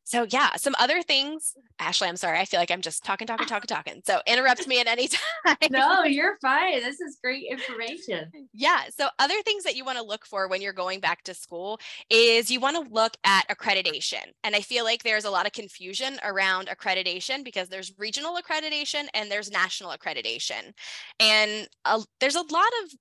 [0.09, 1.55] so yeah, some other things.
[1.79, 2.39] Ashley, I'm sorry.
[2.39, 4.03] I feel like I'm just talking, talking, talking, talking.
[4.07, 5.07] So interrupt me at any
[5.45, 5.57] time.
[5.71, 6.81] no, you're fine.
[6.81, 8.31] This is great information.
[8.55, 8.85] Yeah.
[8.97, 11.79] So other things that you want to look for when you're going back to school
[12.11, 14.33] is you want to look at accreditation.
[14.43, 19.07] And I feel like there's a lot of confusion around accreditation because there's regional accreditation
[19.15, 20.73] and there's national accreditation.
[21.21, 22.95] And uh, there's a lot of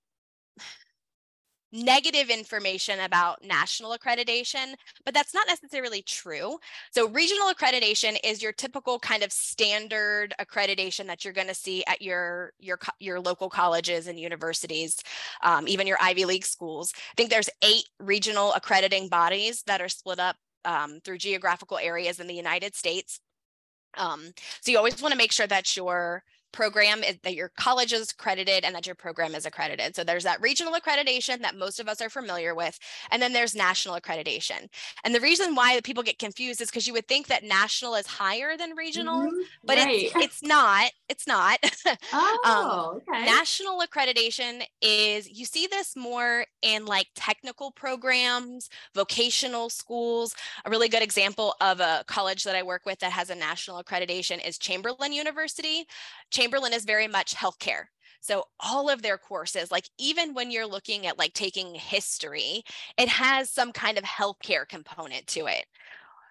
[1.71, 4.73] negative information about national accreditation,
[5.05, 6.57] but that's not necessarily true.
[6.91, 11.83] So regional accreditation is your typical kind of standard accreditation that you're going to see
[11.85, 14.97] at your your your local colleges and universities,
[15.43, 16.93] um, even your Ivy League schools.
[16.95, 22.19] I think there's eight regional accrediting bodies that are split up um, through geographical areas
[22.19, 23.19] in the United States.
[23.97, 27.93] Um, so you always want to make sure that your program is that your college
[27.93, 29.95] is accredited and that your program is accredited.
[29.95, 32.77] So there's that regional accreditation that most of us are familiar with,
[33.11, 34.67] and then there's national accreditation.
[35.03, 38.07] And the reason why people get confused is because you would think that national is
[38.07, 39.41] higher than regional, mm-hmm.
[39.63, 40.03] but right.
[40.03, 40.91] it's it's not.
[41.09, 41.59] It's not.
[42.13, 43.25] Oh, um, okay.
[43.25, 50.35] National accreditation is you see this more in like technical programs, vocational schools.
[50.65, 53.83] A really good example of a college that I work with that has a national
[53.83, 55.85] accreditation is Chamberlain University.
[56.37, 57.85] Chamberlain is very much healthcare.
[58.21, 62.63] So all of their courses, like even when you're looking at like taking history,
[62.95, 65.65] it has some kind of healthcare component to it.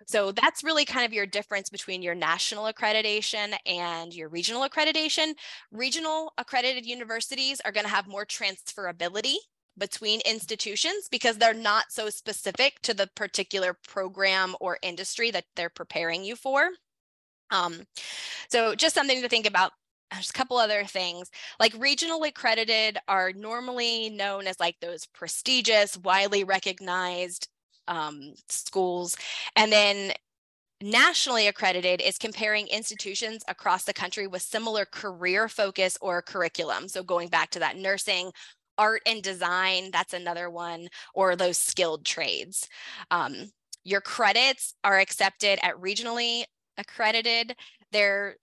[0.07, 5.33] So that's really kind of your difference between your national accreditation and your regional accreditation.
[5.73, 9.35] Regional accredited universities are going to have more transferability
[9.77, 15.69] between institutions because they're not so specific to the particular program or industry that they're
[15.69, 16.69] preparing you for.
[17.51, 17.87] Um,
[18.49, 19.73] so just something to think about
[20.13, 25.97] there's a couple other things like regionally accredited are normally known as like those prestigious
[25.99, 27.49] widely recognized
[27.89, 29.17] um, schools
[29.57, 30.13] and then
[30.83, 36.87] nationally accredited is comparing institutions across the country with similar career focus or curriculum.
[36.87, 38.31] So going back to that nursing
[38.79, 42.69] art and design that's another one or those skilled trades.
[43.11, 43.51] Um,
[43.85, 46.45] your credits are accepted at regionally
[46.77, 47.57] accredited.
[47.93, 48.37] They're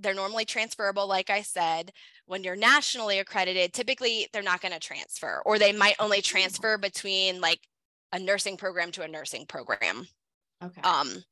[0.00, 1.92] they're normally transferable, like I said.
[2.26, 6.24] When you're nationally accredited, typically they're not going to transfer, or they might only mm.
[6.24, 7.60] transfer between like
[8.12, 10.06] a nursing program to a nursing program.
[10.62, 10.82] Okay.
[10.84, 11.24] Um,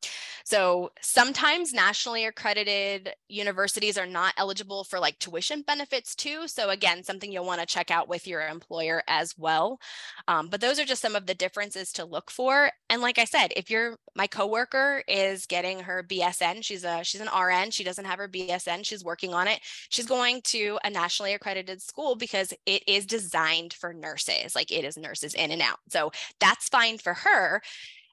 [0.44, 6.48] So sometimes nationally accredited universities are not eligible for like tuition benefits too.
[6.48, 9.80] So again, something you'll want to check out with your employer as well.
[10.28, 12.72] Um, but those are just some of the differences to look for.
[12.90, 17.22] And like I said, if you're my coworker is getting her BSN, she's a she's
[17.22, 19.60] an RN, she doesn't have her BSN, she's working on it.
[19.90, 24.84] She's going to a nationally accredited school because it is designed for nurses, like it
[24.84, 25.78] is nurses in and out.
[25.90, 27.62] So that's fine for her.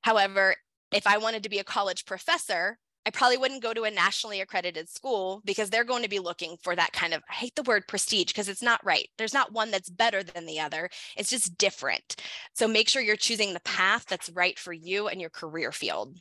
[0.01, 0.55] However,
[0.95, 4.41] if I wanted to be a college professor, I probably wouldn't go to a nationally
[4.41, 7.63] accredited school because they're going to be looking for that kind of, I hate the
[7.63, 9.09] word prestige because it's not right.
[9.17, 10.89] There's not one that's better than the other.
[11.15, 12.15] It's just different.
[12.53, 16.19] So make sure you're choosing the path that's right for you and your career field.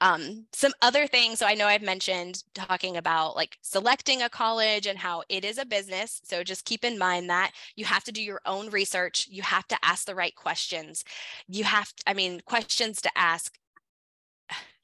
[0.00, 4.86] Um, some other things, so I know I've mentioned talking about like selecting a college
[4.86, 6.20] and how it is a business.
[6.24, 9.26] So just keep in mind that you have to do your own research.
[9.30, 11.04] You have to ask the right questions.
[11.48, 13.56] You have, I mean, questions to ask.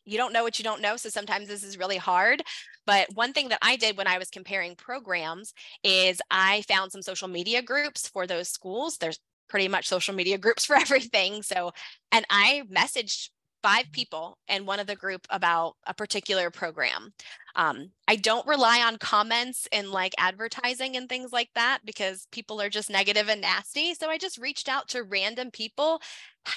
[0.05, 0.97] You don't know what you don't know.
[0.97, 2.43] So sometimes this is really hard.
[2.87, 7.03] But one thing that I did when I was comparing programs is I found some
[7.03, 8.99] social media groups for those schools.
[8.99, 11.43] There's pretty much social media groups for everything.
[11.43, 11.73] So,
[12.13, 13.31] and I messaged
[13.65, 17.15] five people in one of the group about a particular program.
[17.57, 22.61] Um, I don't rely on comments and like advertising and things like that because people
[22.61, 23.95] are just negative and nasty.
[23.95, 26.03] So I just reached out to random people.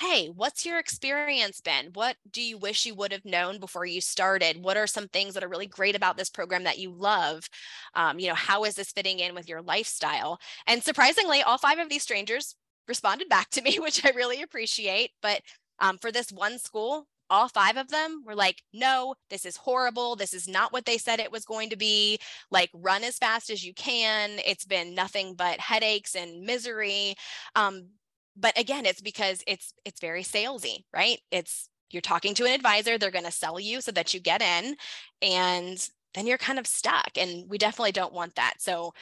[0.02, 1.92] Hey, what's your experience been?
[1.94, 4.62] What do you wish you would have known before you started?
[4.62, 7.48] What are some things that are really great about this program that you love?
[7.96, 10.40] Um, you know, how is this fitting in with your lifestyle?
[10.66, 12.54] And surprisingly, all five of these strangers
[12.86, 15.12] responded back to me, which I really appreciate.
[15.22, 15.42] But
[15.80, 20.16] um, for this one school, all five of them were like, no, this is horrible.
[20.16, 22.20] This is not what they said it was going to be.
[22.52, 24.40] Like, run as fast as you can.
[24.46, 27.16] It's been nothing but headaches and misery.
[27.56, 27.90] Um,
[28.36, 31.20] but again, it's because it's it's very salesy, right?
[31.32, 34.42] It's you're talking to an advisor, they're going to sell you so that you get
[34.42, 34.76] in,
[35.22, 37.12] and then you're kind of stuck.
[37.18, 38.56] And we definitely don't want that.
[38.60, 38.94] So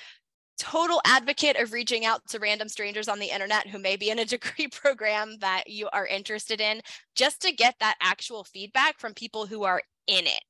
[0.58, 4.20] total advocate of reaching out to random strangers on the internet who may be in
[4.20, 6.82] a degree program that you are interested in
[7.16, 10.44] just to get that actual feedback from people who are in it.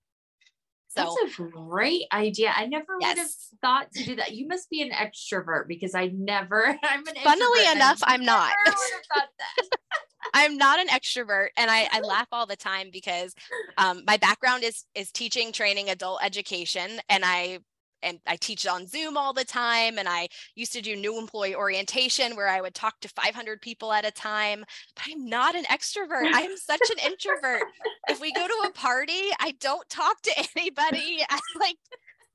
[0.98, 2.54] So, That's a great idea.
[2.56, 3.10] I never yes.
[3.10, 4.34] would have thought to do that.
[4.34, 6.68] You must be an extrovert because I never.
[6.84, 7.16] I'm an.
[7.22, 8.54] Funnily enough, I'm not.
[10.34, 13.36] I'm not an extrovert, and I, I laugh all the time because
[13.78, 17.60] um, my background is is teaching, training, adult education, and I
[18.06, 19.98] and I teach on Zoom all the time.
[19.98, 23.92] And I used to do new employee orientation where I would talk to 500 people
[23.92, 24.64] at a time.
[24.96, 26.32] But I'm not an extrovert.
[26.34, 27.64] I am such an introvert.
[28.08, 31.26] If we go to a party, I don't talk to anybody.
[31.30, 31.78] I like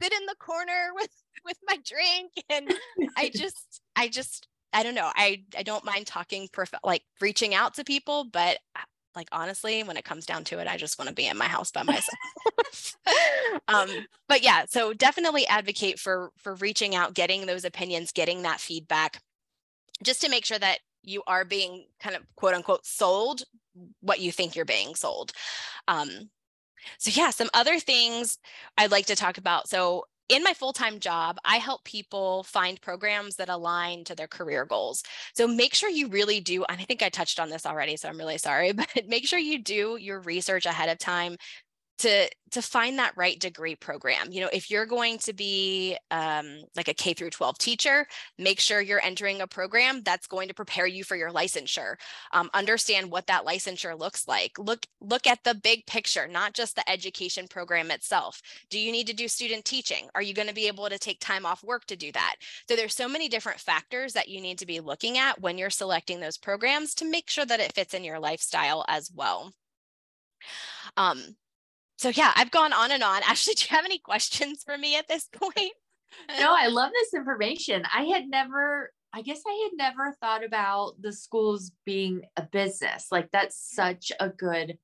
[0.02, 1.10] sit in the corner with
[1.44, 2.70] with my drink, and
[3.16, 5.10] I just I just I don't know.
[5.14, 8.80] I I don't mind talking, prof- like reaching out to people, but uh,
[9.16, 11.46] like honestly when it comes down to it i just want to be in my
[11.46, 12.16] house by myself.
[13.66, 13.88] Um,
[14.28, 19.20] but yeah so definitely advocate for for reaching out getting those opinions getting that feedback
[20.02, 23.42] just to make sure that you are being kind of quote unquote sold
[24.00, 25.32] what you think you're being sold.
[25.88, 26.30] Um,
[26.98, 28.38] so yeah some other things
[28.78, 29.68] i'd like to talk about.
[29.68, 34.28] So in my full time job, I help people find programs that align to their
[34.28, 35.02] career goals.
[35.34, 38.08] So make sure you really do, and I think I touched on this already, so
[38.08, 41.36] I'm really sorry, but make sure you do your research ahead of time
[42.00, 44.28] to to find that right degree program.
[44.30, 48.06] You know if you're going to be um, like a k through 12 teacher
[48.38, 51.94] make sure you're entering a program that's going to prepare you for your licensure.
[52.32, 54.58] Um, understand what that licensure looks like.
[54.58, 58.40] Look look at the big picture not just the education program itself.
[58.70, 60.08] Do you need to do student teaching?
[60.14, 62.36] Are you going to be able to take time off work to do that?
[62.68, 65.70] So there's so many different factors that you need to be looking at when you're
[65.70, 69.52] selecting those programs to make sure that it fits in your lifestyle as well.
[70.96, 71.36] Um,
[72.00, 73.20] so yeah, I've gone on and on.
[73.28, 75.72] Ashley, do you have any questions for me at this point?
[76.40, 77.82] no, I love this information.
[77.92, 83.08] I had never, I guess I had never thought about the schools being a business.
[83.12, 84.78] Like that's such a good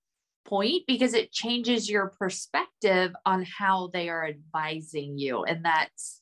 [0.45, 5.43] point because it changes your perspective on how they are advising you.
[5.45, 6.21] And that's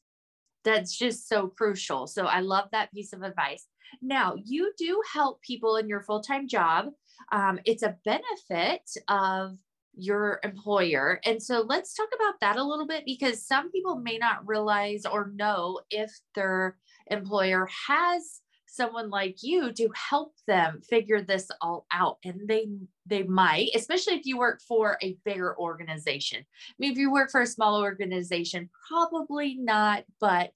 [0.63, 2.07] that's just so crucial.
[2.07, 3.67] So I love that piece of advice.
[4.01, 6.87] Now, you do help people in your full time job.
[7.33, 9.59] Um, it's a benefit of
[9.97, 11.21] your employer.
[11.25, 15.05] And so let's talk about that a little bit because some people may not realize
[15.07, 16.77] or know if their
[17.09, 18.41] employer has
[18.75, 22.67] someone like you to help them figure this all out and they
[23.07, 27.31] they might especially if you work for a bigger organization i mean if you work
[27.31, 30.51] for a small organization probably not but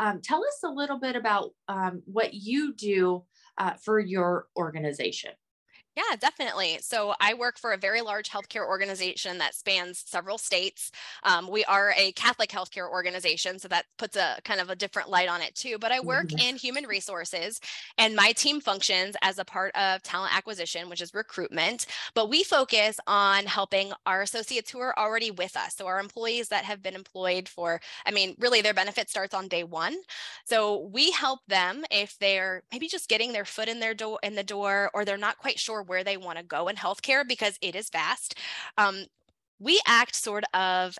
[0.00, 3.22] um, tell us a little bit about um, what you do
[3.58, 5.32] uh, for your organization
[5.98, 6.78] Yeah, definitely.
[6.80, 10.92] So I work for a very large healthcare organization that spans several states.
[11.24, 15.10] Um, we are a Catholic healthcare organization, so that puts a kind of a different
[15.10, 15.76] light on it too.
[15.76, 16.50] But I work mm-hmm.
[16.50, 17.60] in human resources,
[17.96, 21.86] and my team functions as a part of talent acquisition, which is recruitment.
[22.14, 25.74] But we focus on helping our associates who are already with us.
[25.74, 29.48] So our employees that have been employed for, I mean, really their benefit starts on
[29.48, 29.96] day one.
[30.44, 34.36] So we help them if they're maybe just getting their foot in their door in
[34.36, 37.58] the door, or they're not quite sure where they want to go in healthcare because
[37.60, 38.36] it is vast.
[38.76, 39.04] Um,
[39.58, 40.96] we act sort of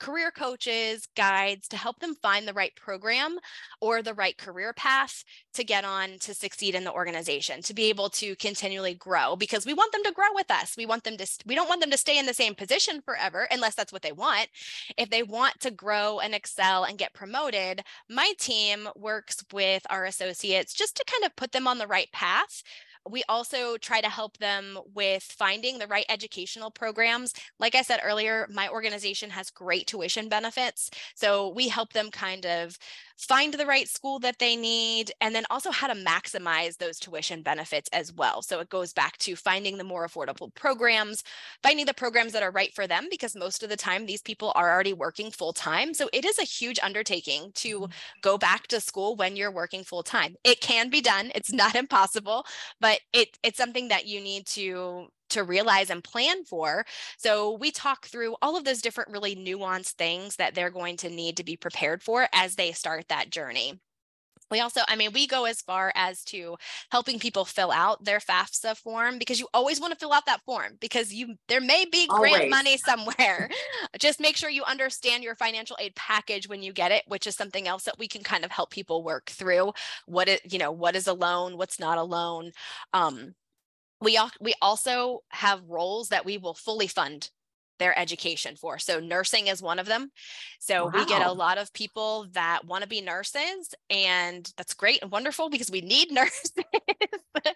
[0.00, 3.38] career coaches, guides to help them find the right program
[3.80, 5.22] or the right career path
[5.54, 9.66] to get on to succeed in the organization, to be able to continually grow because
[9.66, 10.74] we want them to grow with us.
[10.76, 13.46] We want them to we don't want them to stay in the same position forever
[13.50, 14.48] unless that's what they want.
[14.96, 20.06] If they want to grow and excel and get promoted, my team works with our
[20.06, 22.62] associates just to kind of put them on the right path
[23.08, 27.32] we also try to help them with finding the right educational programs.
[27.58, 30.90] Like I said earlier, my organization has great tuition benefits.
[31.14, 32.78] So we help them kind of
[33.16, 37.42] find the right school that they need, and then also how to maximize those tuition
[37.42, 38.40] benefits as well.
[38.40, 41.22] So it goes back to finding the more affordable programs,
[41.62, 44.52] finding the programs that are right for them, because most of the time these people
[44.54, 45.92] are already working full time.
[45.92, 47.92] So it is a huge undertaking to mm-hmm.
[48.22, 50.36] go back to school when you're working full time.
[50.42, 52.46] It can be done, it's not impossible,
[52.80, 56.84] but it, it's something that you need to to realize and plan for.
[57.16, 61.10] So we talk through all of those different really nuanced things that they're going to
[61.10, 63.80] need to be prepared for as they start that journey.
[64.50, 66.56] We also, I mean, we go as far as to
[66.90, 70.42] helping people fill out their FAFSA form because you always want to fill out that
[70.42, 72.50] form because you there may be grant always.
[72.50, 73.48] money somewhere.
[73.98, 77.36] Just make sure you understand your financial aid package when you get it, which is
[77.36, 79.72] something else that we can kind of help people work through.
[80.06, 82.52] What it, you know, what is a loan, what's not a loan.
[82.92, 83.34] Um,
[84.00, 87.30] we we also have roles that we will fully fund
[87.80, 88.78] their education for.
[88.78, 90.10] So nursing is one of them.
[90.60, 90.92] So wow.
[90.94, 95.10] we get a lot of people that want to be nurses and that's great and
[95.10, 96.52] wonderful because we need nurses.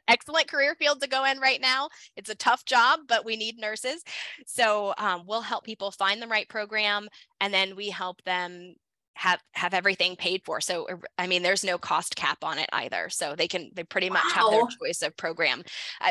[0.08, 1.88] Excellent career field to go in right now.
[2.16, 4.02] It's a tough job, but we need nurses.
[4.46, 7.08] So um, we'll help people find the right program
[7.40, 8.74] and then we help them
[9.16, 12.68] have have everything paid for so er, i mean there's no cost cap on it
[12.72, 14.42] either so they can they pretty much wow.
[14.42, 15.62] have their choice of program
[16.00, 16.10] uh,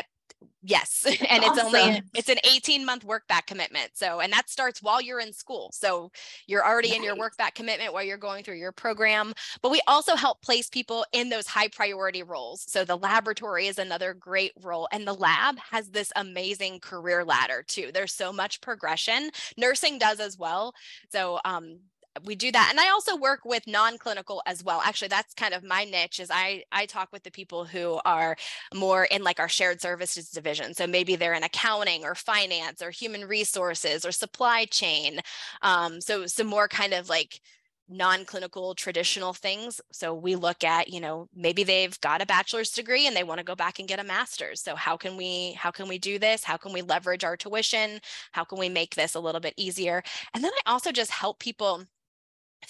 [0.62, 1.06] Yes.
[1.30, 1.66] And awesome.
[1.66, 3.90] it's only it's an 18 month work back commitment.
[3.94, 5.70] So and that starts while you're in school.
[5.72, 6.10] So
[6.46, 6.98] you're already nice.
[6.98, 9.32] in your work back commitment while you're going through your program.
[9.62, 12.64] But we also help place people in those high priority roles.
[12.70, 14.88] So the laboratory is another great role.
[14.92, 17.90] And the lab has this amazing career ladder too.
[17.92, 19.30] There's so much progression.
[19.56, 20.74] Nursing does as well.
[21.10, 21.80] So um
[22.24, 25.64] we do that and i also work with non-clinical as well actually that's kind of
[25.64, 28.36] my niche is i i talk with the people who are
[28.74, 32.90] more in like our shared services division so maybe they're in accounting or finance or
[32.90, 35.20] human resources or supply chain
[35.62, 37.40] um, so some more kind of like
[37.88, 43.06] non-clinical traditional things so we look at you know maybe they've got a bachelor's degree
[43.06, 45.70] and they want to go back and get a master's so how can we how
[45.70, 46.44] can we do this?
[46.44, 48.00] How can we leverage our tuition?
[48.32, 50.02] How can we make this a little bit easier?
[50.32, 51.84] And then i also just help people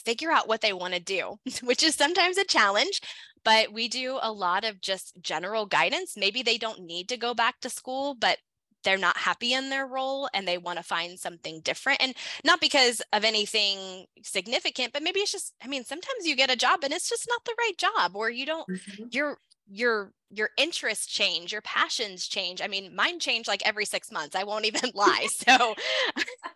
[0.04, 3.00] figure out what they want to do, which is sometimes a challenge.
[3.44, 6.16] But we do a lot of just general guidance.
[6.16, 8.38] Maybe they don't need to go back to school, but
[8.84, 12.02] they're not happy in their role and they want to find something different.
[12.02, 12.14] And
[12.44, 16.56] not because of anything significant, but maybe it's just, I mean, sometimes you get a
[16.56, 19.04] job and it's just not the right job or you don't, mm-hmm.
[19.10, 24.12] you're, your your interests change your passions change i mean mine change like every six
[24.12, 25.74] months i won't even lie so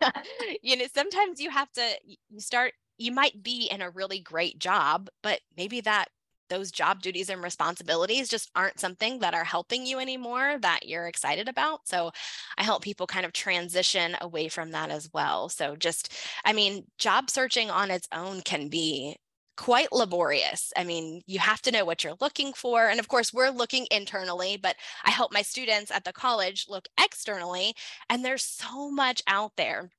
[0.61, 4.59] you know sometimes you have to you start you might be in a really great
[4.59, 6.09] job, but maybe that
[6.49, 11.07] those job duties and responsibilities just aren't something that are helping you anymore that you're
[11.07, 11.87] excited about.
[11.87, 12.11] So
[12.57, 15.49] I help people kind of transition away from that as well.
[15.49, 19.15] So just, I mean, job searching on its own can be
[19.57, 20.71] quite laborious.
[20.75, 22.87] I mean, you have to know what you're looking for.
[22.87, 26.87] And of course, we're looking internally, but I help my students at the college look
[26.99, 27.75] externally.
[28.09, 29.91] And there's so much out there.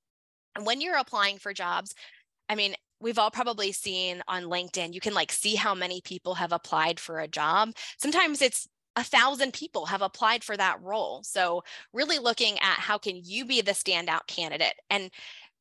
[0.56, 1.94] And when you're applying for jobs,
[2.48, 6.34] I mean, we've all probably seen on LinkedIn, you can like see how many people
[6.34, 7.72] have applied for a job.
[7.98, 11.22] Sometimes it's a thousand people have applied for that role.
[11.22, 15.10] So really looking at how can you be the standout candidate and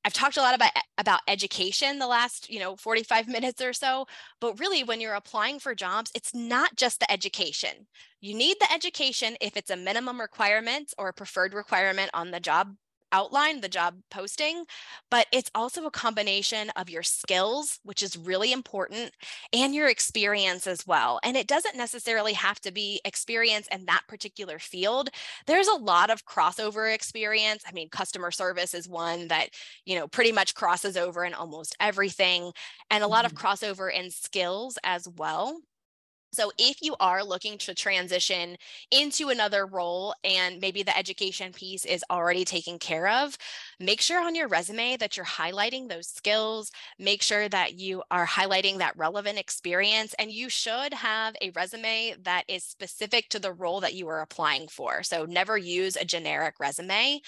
[0.06, 4.06] I've talked a lot about about education the last, you know, 45 minutes or so,
[4.40, 7.88] but really when you're applying for jobs, it's not just the education.
[8.22, 12.40] You need the education if it's a minimum requirement or a preferred requirement on the
[12.40, 12.76] job
[13.12, 14.66] outline, the job posting,
[15.10, 19.12] but it's also a combination of your skills, which is really important,
[19.53, 21.20] and your experience as well.
[21.24, 25.10] And it doesn't necessarily have to be experience in that particular field.
[25.47, 27.64] There's a lot of crossover experience.
[27.68, 29.49] I mean, customer service is one that,
[29.86, 32.51] you know, pretty much crosses over in almost everything,
[32.89, 33.36] and a lot mm-hmm.
[33.36, 35.60] of crossover in skills as well.
[36.32, 38.55] So, if you are looking to transition
[38.91, 43.38] into another role and maybe the education piece is already taken care of,
[43.80, 46.71] make sure on your resume that you're highlighting those skills.
[46.99, 50.13] Make sure that you are highlighting that relevant experience.
[50.19, 54.21] And you should have a resume that is specific to the role that you are
[54.21, 55.03] applying for.
[55.03, 57.21] So, never use a generic resume.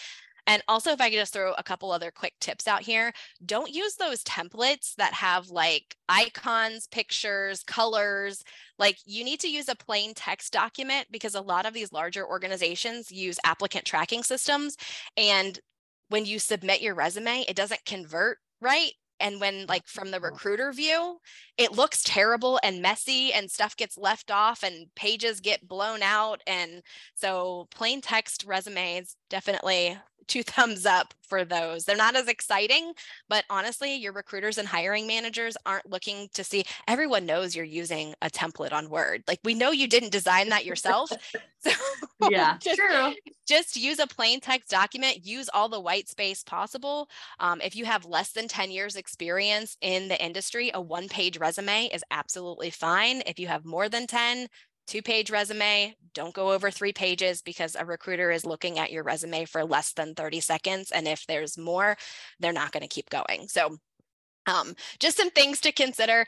[0.48, 3.14] And also, if I could just throw a couple other quick tips out here,
[3.46, 8.44] don't use those templates that have like icons, pictures, colors.
[8.80, 12.28] Like you need to use a plain text document because a lot of these larger
[12.28, 14.78] organizations use applicant tracking systems.
[15.16, 15.60] And
[16.10, 20.26] when you submit your resume, it doesn't convert right and when like from the mm-hmm.
[20.26, 21.18] recruiter view
[21.58, 26.42] it looks terrible and messy and stuff gets left off and pages get blown out
[26.48, 26.82] and
[27.16, 29.98] so plain text resumes definitely
[30.32, 31.86] two thumbs up for those.
[31.86, 32.94] They're not as exciting,
[33.30, 36.64] but honestly, your recruiters and hiring managers aren't looking to see.
[36.88, 39.24] Everyone knows you're using a template on Word.
[39.28, 41.12] Like we know you didn't design that yourself.
[42.22, 43.14] So yeah, just, true.
[43.48, 45.26] Just use a plain text document.
[45.26, 47.10] Use all the white space possible.
[47.40, 51.40] Um, if you have less than 10 years experience in the industry, a one page
[51.40, 53.24] resume is absolutely fine.
[53.26, 54.48] If you have more than 10,
[54.92, 55.96] two page resume.
[56.14, 59.94] Don't go over three pages because a recruiter is looking at your resume for less
[59.94, 60.92] than 30 seconds.
[60.92, 61.96] And if there's more,
[62.42, 63.48] they're not going to keep going.
[63.48, 63.78] So
[64.48, 66.26] um, just some things to consider.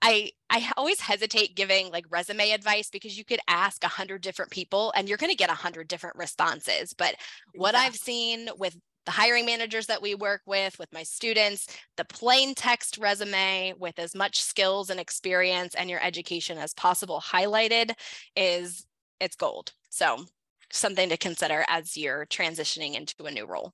[0.00, 4.52] I I always hesitate giving like resume advice because you could ask a hundred different
[4.52, 6.94] people and you're going to get a hundred different responses.
[6.96, 7.16] But
[7.56, 8.76] what I've seen with
[9.08, 13.98] the hiring managers that we work with, with my students, the plain text resume with
[13.98, 17.92] as much skills and experience and your education as possible highlighted
[18.36, 18.84] is
[19.18, 19.72] it's gold.
[19.88, 20.26] So
[20.70, 23.72] something to consider as you're transitioning into a new role.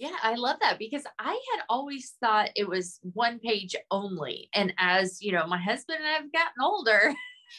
[0.00, 4.48] Yeah, I love that because I had always thought it was one page only.
[4.54, 7.12] And as you know, my husband and I have gotten older,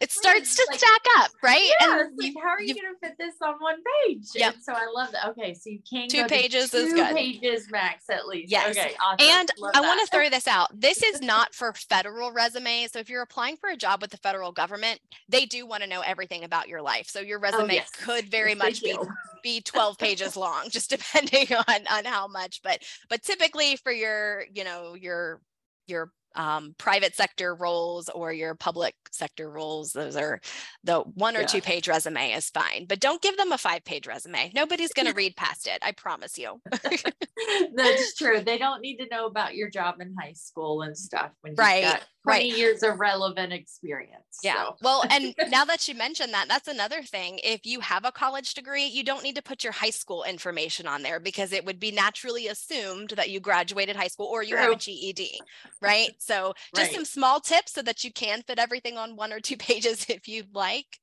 [0.00, 1.70] it starts to like, stack up, right?
[1.80, 3.76] Yeah, and like, how are you, going to fit this on one
[4.06, 4.26] page?
[4.34, 4.52] Yeah.
[4.60, 5.28] So I love that.
[5.30, 7.14] Okay, so you can two pages two is good.
[7.14, 8.50] pages max at least.
[8.50, 8.76] Yes.
[8.76, 8.94] Okay.
[9.04, 9.26] Awesome.
[9.28, 10.68] And love I want to throw this out.
[10.78, 12.92] This is not for federal resumes.
[12.92, 15.88] So if you're applying for a job with the federal government, they do want to
[15.88, 17.08] know everything about your life.
[17.08, 17.90] So your oh, resume oh, yes.
[17.90, 18.96] could very yes, much be
[19.42, 22.60] be 12 pages long, just depending on on how much.
[22.62, 25.40] But but typically for your you know your
[25.86, 30.40] your um, private sector roles or your public sector roles, those are
[30.84, 31.46] the one or yeah.
[31.46, 34.52] two page resume is fine, but don't give them a five page resume.
[34.54, 35.78] Nobody's going to read past it.
[35.82, 36.60] I promise you.
[37.74, 38.40] That's true.
[38.40, 41.82] They don't need to know about your job in high school and stuff when right.
[41.82, 42.56] got 20 right.
[42.56, 44.38] years of relevant experience.
[44.42, 44.64] Yeah.
[44.64, 44.76] So.
[44.82, 47.40] well, and now that you mentioned that, that's another thing.
[47.42, 50.86] If you have a college degree, you don't need to put your high school information
[50.86, 54.56] on there because it would be naturally assumed that you graduated high school or you
[54.56, 54.64] True.
[54.64, 55.40] have a GED,
[55.80, 56.10] right?
[56.24, 56.94] So just right.
[56.94, 60.28] some small tips so that you can fit everything on one or two pages if
[60.28, 60.98] you'd like.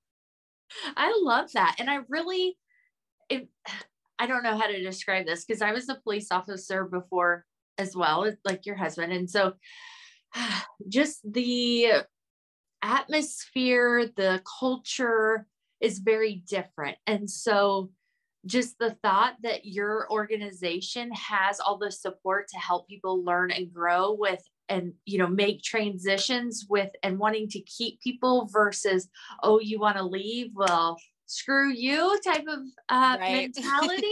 [0.96, 1.76] I love that.
[1.80, 2.58] And I really,
[3.30, 3.48] it,
[4.22, 7.46] I don't know how to describe this because I was a police officer before
[7.78, 9.14] as well, like your husband.
[9.14, 9.54] And so
[10.90, 12.04] just the
[12.82, 15.48] atmosphere, the culture
[15.80, 16.98] is very different.
[17.08, 17.92] And so
[18.46, 23.74] just the thought that your organization has all the support to help people learn and
[23.74, 29.10] grow with and you know make transitions with and wanting to keep people versus
[29.44, 30.52] oh you want to leave?
[30.56, 30.98] Well
[31.30, 32.60] screw you type of
[32.90, 33.52] uh, right.
[33.56, 34.08] mentality.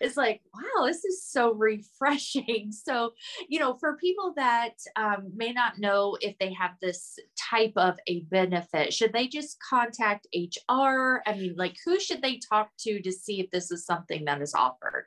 [0.00, 2.72] Is like wow this is so refreshing.
[2.90, 3.12] So
[3.48, 7.98] you know for people that um, may not know if they have this type of
[8.06, 13.00] a benefit should they just contact hr i mean like who should they talk to
[13.00, 15.06] to see if this is something that is offered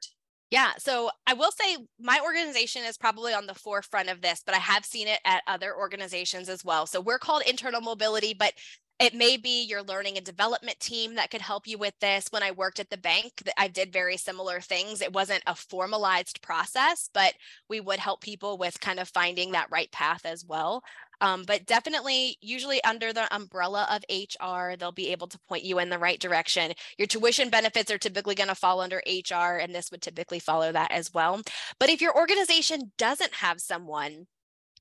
[0.54, 0.74] yeah.
[0.78, 4.60] So I will say my organization is probably on the forefront of this, but I
[4.60, 6.86] have seen it at other organizations as well.
[6.86, 8.54] So we're called Internal Mobility, but
[9.00, 12.28] it may be your learning and development team that could help you with this.
[12.30, 15.02] When I worked at the bank, I did very similar things.
[15.02, 17.34] It wasn't a formalized process, but
[17.70, 20.84] we would help people with kind of finding that right path as well.
[21.22, 25.80] Um, but definitely, usually under the umbrella of HR, they'll be able to point you
[25.80, 26.74] in the right direction.
[26.98, 30.72] Your tuition benefits are typically going to fall under HR, and this would typically follow
[30.72, 31.42] that as well.
[31.80, 34.28] But if your organization doesn't have someone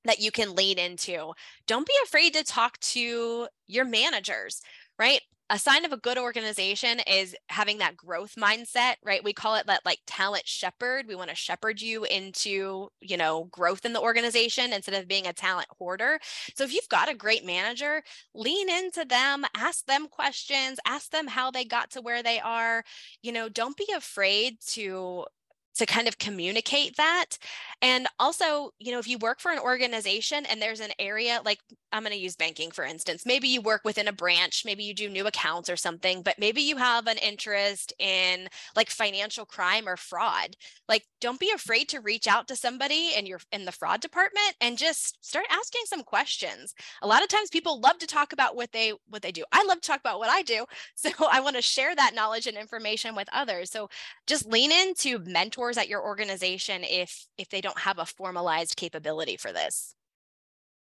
[0.04, 1.32] that you can lean into,
[1.66, 4.60] don't be afraid to talk to your managers,
[4.98, 5.20] right?
[5.52, 9.22] a sign of a good organization is having that growth mindset, right?
[9.22, 11.06] We call it that like talent shepherd.
[11.06, 15.26] We want to shepherd you into, you know, growth in the organization instead of being
[15.26, 16.18] a talent hoarder.
[16.56, 18.02] So if you've got a great manager,
[18.34, 22.82] lean into them, ask them questions, ask them how they got to where they are.
[23.22, 25.26] You know, don't be afraid to
[25.74, 27.38] to kind of communicate that.
[27.80, 31.58] And also, you know, if you work for an organization and there's an area like
[31.90, 34.94] I'm going to use banking for instance, maybe you work within a branch, maybe you
[34.94, 39.88] do new accounts or something, but maybe you have an interest in like financial crime
[39.88, 40.56] or fraud.
[40.88, 44.54] Like don't be afraid to reach out to somebody in your in the fraud department
[44.60, 46.74] and just start asking some questions.
[47.02, 49.44] A lot of times people love to talk about what they what they do.
[49.52, 50.64] I love to talk about what I do.
[50.94, 53.70] So I want to share that knowledge and information with others.
[53.70, 53.88] So
[54.26, 55.18] just lean into
[55.62, 59.94] mentors at your organization if if they don't have a formalized capability for this.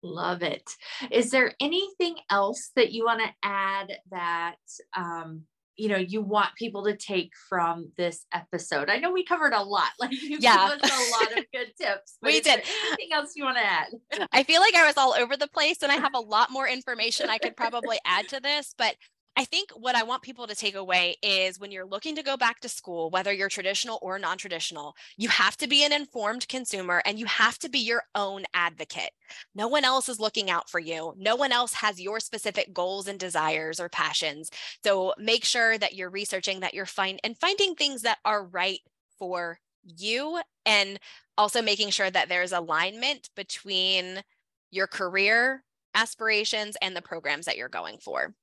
[0.04, 0.70] Love it.
[1.12, 4.56] Is there anything else that you want to add that
[4.96, 5.44] um,
[5.76, 8.90] you know you want people to take from this episode?
[8.90, 9.90] I know we covered a lot.
[10.00, 10.70] Like you yeah.
[10.70, 12.18] gave us a lot of good tips.
[12.22, 12.62] we did.
[12.88, 14.28] Anything else you want to add?
[14.32, 16.68] I feel like I was all over the place, and I have a lot more
[16.68, 18.96] information I could probably add to this, but
[19.38, 22.38] I think what I want people to take away is when you're looking to go
[22.38, 26.48] back to school, whether you're traditional or non traditional, you have to be an informed
[26.48, 29.10] consumer and you have to be your own advocate.
[29.54, 31.14] No one else is looking out for you.
[31.18, 34.50] No one else has your specific goals and desires or passions.
[34.86, 38.80] So make sure that you're researching, that you're fine and finding things that are right
[39.20, 40.98] for you and
[41.38, 44.24] also making sure that there's alignment between
[44.72, 45.64] your career
[45.94, 48.34] aspirations and the programs that you're going for.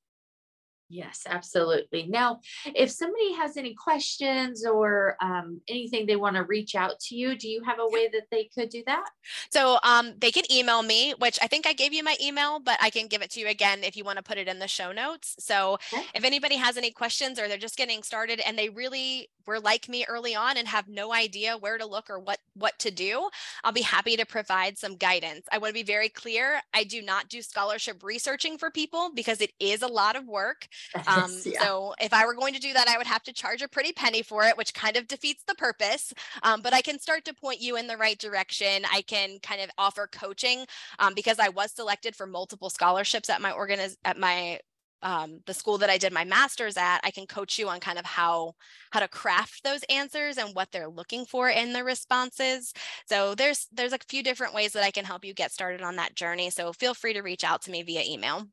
[0.93, 2.05] Yes, absolutely.
[2.07, 2.39] Now,
[2.75, 7.35] if somebody has any questions or um, anything they want to reach out to you,
[7.35, 9.09] do you have a way that they could do that?
[9.49, 12.77] So um, they can email me, which I think I gave you my email, but
[12.79, 14.67] I can give it to you again if you want to put it in the
[14.67, 15.35] show notes.
[15.39, 16.03] So okay.
[16.13, 19.89] if anybody has any questions or they're just getting started and they really were like
[19.89, 23.29] me early on and have no idea where to look or what what to do,
[23.63, 25.47] I'll be happy to provide some guidance.
[25.51, 26.61] I want to be very clear.
[26.73, 30.67] I do not do scholarship researching for people because it is a lot of work.
[31.07, 31.61] Um, yeah.
[31.61, 33.91] So if I were going to do that, I would have to charge a pretty
[33.91, 36.13] penny for it, which kind of defeats the purpose.
[36.43, 38.83] Um, but I can start to point you in the right direction.
[38.91, 40.65] I can kind of offer coaching
[40.99, 44.59] um, because I was selected for multiple scholarships at my organiz- at my
[45.03, 47.99] um, the school that I did my master's at, I can coach you on kind
[47.99, 48.53] of how
[48.91, 52.73] how to craft those answers and what they're looking for in the responses.
[53.07, 55.97] So there's there's a few different ways that I can help you get started on
[55.97, 56.49] that journey.
[56.49, 58.47] So feel free to reach out to me via email.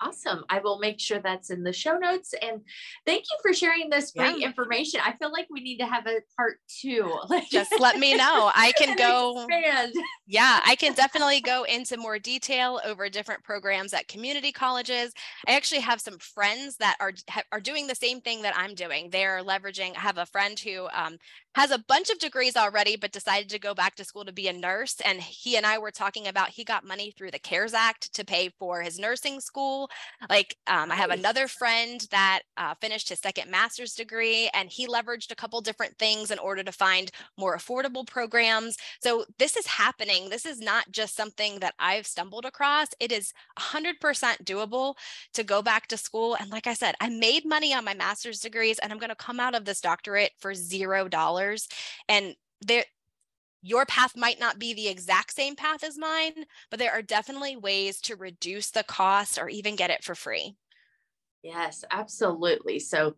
[0.00, 0.44] Awesome.
[0.50, 2.34] I will make sure that's in the show notes.
[2.42, 2.60] And
[3.06, 4.46] thank you for sharing this great yeah.
[4.46, 5.00] information.
[5.02, 7.18] I feel like we need to have a part two.
[7.50, 8.50] Just let me know.
[8.54, 9.44] I can go.
[9.44, 9.94] Expand.
[10.26, 15.14] Yeah, I can definitely go into more detail over different programs at community colleges.
[15.48, 17.12] I actually have some friends that are
[17.52, 19.08] are doing the same thing that I'm doing.
[19.10, 19.96] They're leveraging.
[19.96, 21.16] I have a friend who um,
[21.56, 24.46] has a bunch of degrees already, but decided to go back to school to be
[24.46, 25.00] a nurse.
[25.06, 28.26] And he and I were talking about he got money through the CARES Act to
[28.26, 29.88] pay for his nursing school.
[30.28, 34.86] Like, um, I have another friend that uh, finished his second master's degree, and he
[34.86, 38.76] leveraged a couple different things in order to find more affordable programs.
[39.00, 40.28] So, this is happening.
[40.28, 42.88] This is not just something that I've stumbled across.
[43.00, 43.94] It is 100%
[44.44, 44.94] doable
[45.32, 46.36] to go back to school.
[46.38, 49.16] And like I said, I made money on my master's degrees, and I'm going to
[49.16, 51.68] come out of this doctorate for zero dollars others
[52.08, 52.84] and there
[53.62, 57.56] your path might not be the exact same path as mine but there are definitely
[57.56, 60.56] ways to reduce the cost or even get it for free
[61.42, 63.14] yes absolutely so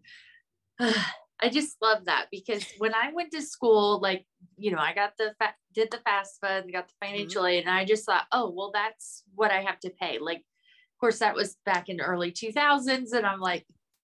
[0.81, 0.93] uh,
[1.41, 4.27] i just love that because when i went to school like
[4.57, 7.13] you know i got the fa- did the FAFSA and got the mm-hmm.
[7.13, 7.53] financial mm-hmm.
[7.53, 11.01] aid and i just thought oh well that's what i have to pay like of
[11.01, 13.65] course that was back in the early 2000s and i'm like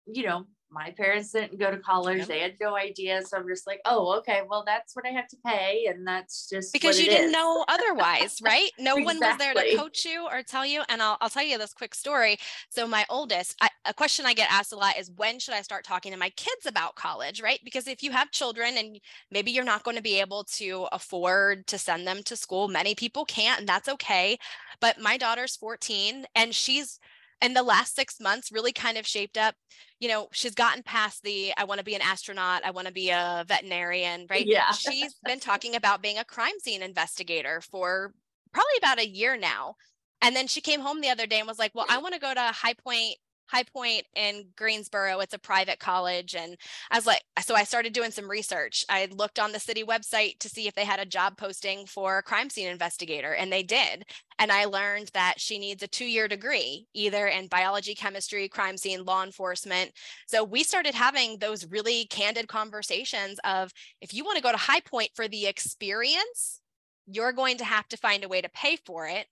[0.07, 2.19] you know my parents didn't go to college.
[2.19, 2.28] Yep.
[2.28, 3.22] They had no idea.
[3.26, 5.88] So I'm just like, oh, okay, well, that's what I have to pay.
[5.89, 7.32] And that's just because you didn't is.
[7.34, 8.72] know otherwise, right?
[8.80, 9.03] No exactly.
[9.03, 10.82] one was there to coach you or tell you.
[10.88, 12.38] And I'll, I'll tell you this quick story.
[12.69, 15.61] So my oldest, I, a question I get asked a lot is when should I
[15.61, 17.59] start talking to my kids about college, right?
[17.65, 18.99] Because if you have children and
[19.30, 22.95] maybe you're not going to be able to afford to send them to school, many
[22.95, 24.38] people can't, and that's okay.
[24.80, 26.99] But my daughter's 14 and she's
[27.41, 29.55] and the last six months really kind of shaped up
[29.99, 32.93] you know she's gotten past the i want to be an astronaut i want to
[32.93, 34.45] be a veterinarian right?
[34.45, 34.71] Yeah.
[34.71, 38.13] She's been talking about being a crime scene investigator for
[38.53, 39.75] probably about a year now.
[40.21, 42.19] And then she came home the other day and was like well i want to
[42.19, 43.15] go to high point
[43.51, 45.19] High Point in Greensboro.
[45.19, 46.35] It's a private college.
[46.35, 46.55] And
[46.89, 48.85] I was like, so I started doing some research.
[48.87, 52.17] I looked on the city website to see if they had a job posting for
[52.17, 54.05] a crime scene investigator, and they did.
[54.39, 58.77] And I learned that she needs a two year degree, either in biology, chemistry, crime
[58.77, 59.91] scene, law enforcement.
[60.27, 64.57] So we started having those really candid conversations of if you want to go to
[64.57, 66.61] High Point for the experience,
[67.05, 69.27] you're going to have to find a way to pay for it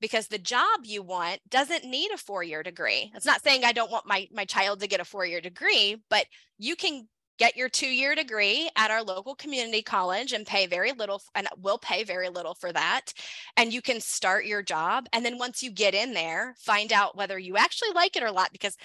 [0.00, 3.12] because the job you want doesn't need a four-year degree.
[3.14, 6.26] It's not saying I don't want my my child to get a four-year degree, but
[6.58, 11.22] you can get your two-year degree at our local community college and pay very little
[11.36, 13.12] and will pay very little for that
[13.56, 17.16] and you can start your job and then once you get in there find out
[17.16, 18.76] whether you actually like it or not because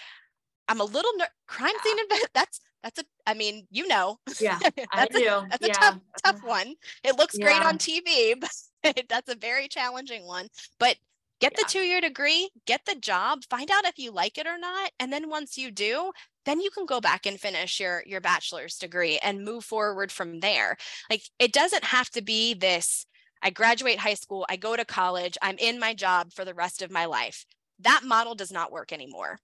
[0.67, 2.29] I'm a little ner- crime scene event.
[2.33, 3.05] That's that's a.
[3.25, 4.17] I mean, you know.
[4.41, 5.27] Yeah, that's I do.
[5.27, 5.71] A, that's yeah.
[5.71, 6.47] a tough tough mm-hmm.
[6.47, 6.75] one.
[7.05, 8.51] It looks great on TV, but
[9.09, 10.47] that's a very challenging one.
[10.79, 10.97] But
[11.39, 14.57] get the two year degree, get the job, find out if you like it or
[14.57, 16.11] not, and then once you do,
[16.45, 20.39] then you can go back and finish your your bachelor's degree and move forward from
[20.39, 20.77] there.
[21.09, 23.05] Like it doesn't have to be this.
[23.41, 26.81] I graduate high school, I go to college, I'm in my job for the rest
[26.81, 27.45] of my life.
[27.79, 29.39] That model does not work anymore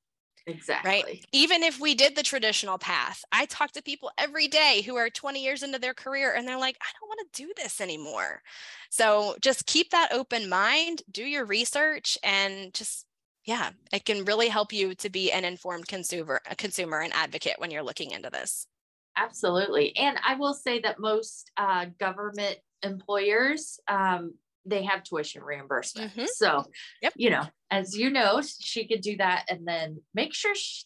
[0.48, 0.92] Exactly.
[0.92, 1.26] Right.
[1.32, 5.10] even if we did the traditional path i talk to people every day who are
[5.10, 8.42] 20 years into their career and they're like i don't want to do this anymore
[8.90, 13.06] so just keep that open mind do your research and just
[13.46, 17.56] yeah it can really help you to be an informed consumer a consumer and advocate
[17.58, 18.68] when you're looking into this
[19.20, 19.96] Absolutely.
[19.98, 24.36] And I will say that most uh, government employers, um,
[24.66, 26.16] they have tuition reimbursement.
[26.16, 26.28] Mhm.
[26.28, 26.66] So,
[27.02, 27.14] Yep.
[27.16, 30.84] you know, as you know, she could do that and then make sure sh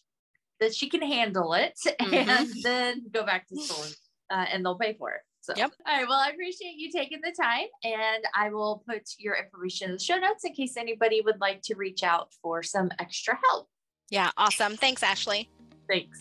[0.60, 2.28] that she can handle it Mhm.
[2.28, 3.84] and then go back to school
[4.30, 5.20] uh, and they'll pay for it.
[5.40, 5.72] So, Yep.
[5.86, 6.08] all right.
[6.08, 10.02] Well, I appreciate you taking the time and I will put your information in the
[10.02, 13.68] show notes in case anybody would like to reach out for some extra help.
[14.10, 15.48] yeah awesome thanks ashley
[15.88, 16.20] Thanks.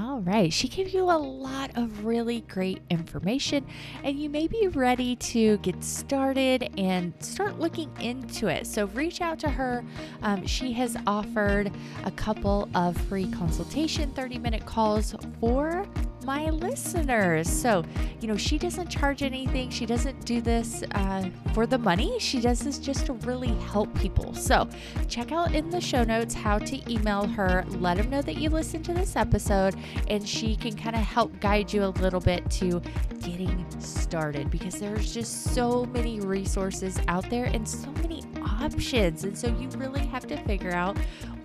[0.00, 0.52] All right.
[0.52, 3.66] She gave you a lot of really great information,
[4.04, 8.66] and you may be ready to get started and start looking into it.
[8.66, 9.84] So, reach out to her.
[10.22, 11.72] Um, she has offered
[12.04, 15.84] a couple of free consultation 30 minute calls for
[16.24, 17.48] my listeners.
[17.48, 17.84] So,
[18.20, 22.18] you know, she doesn't charge anything, she doesn't do this uh, for the money.
[22.18, 24.34] She does this just to really help people.
[24.34, 24.68] So,
[25.08, 28.50] check out in the show notes how to email her, let them know that you
[28.50, 29.74] listened to this episode,
[30.08, 32.80] and she can kind of help guide you a little bit to
[33.20, 38.22] getting started because there's just so many resources out there and so many
[38.60, 39.24] options.
[39.24, 40.96] And so you really have to figure out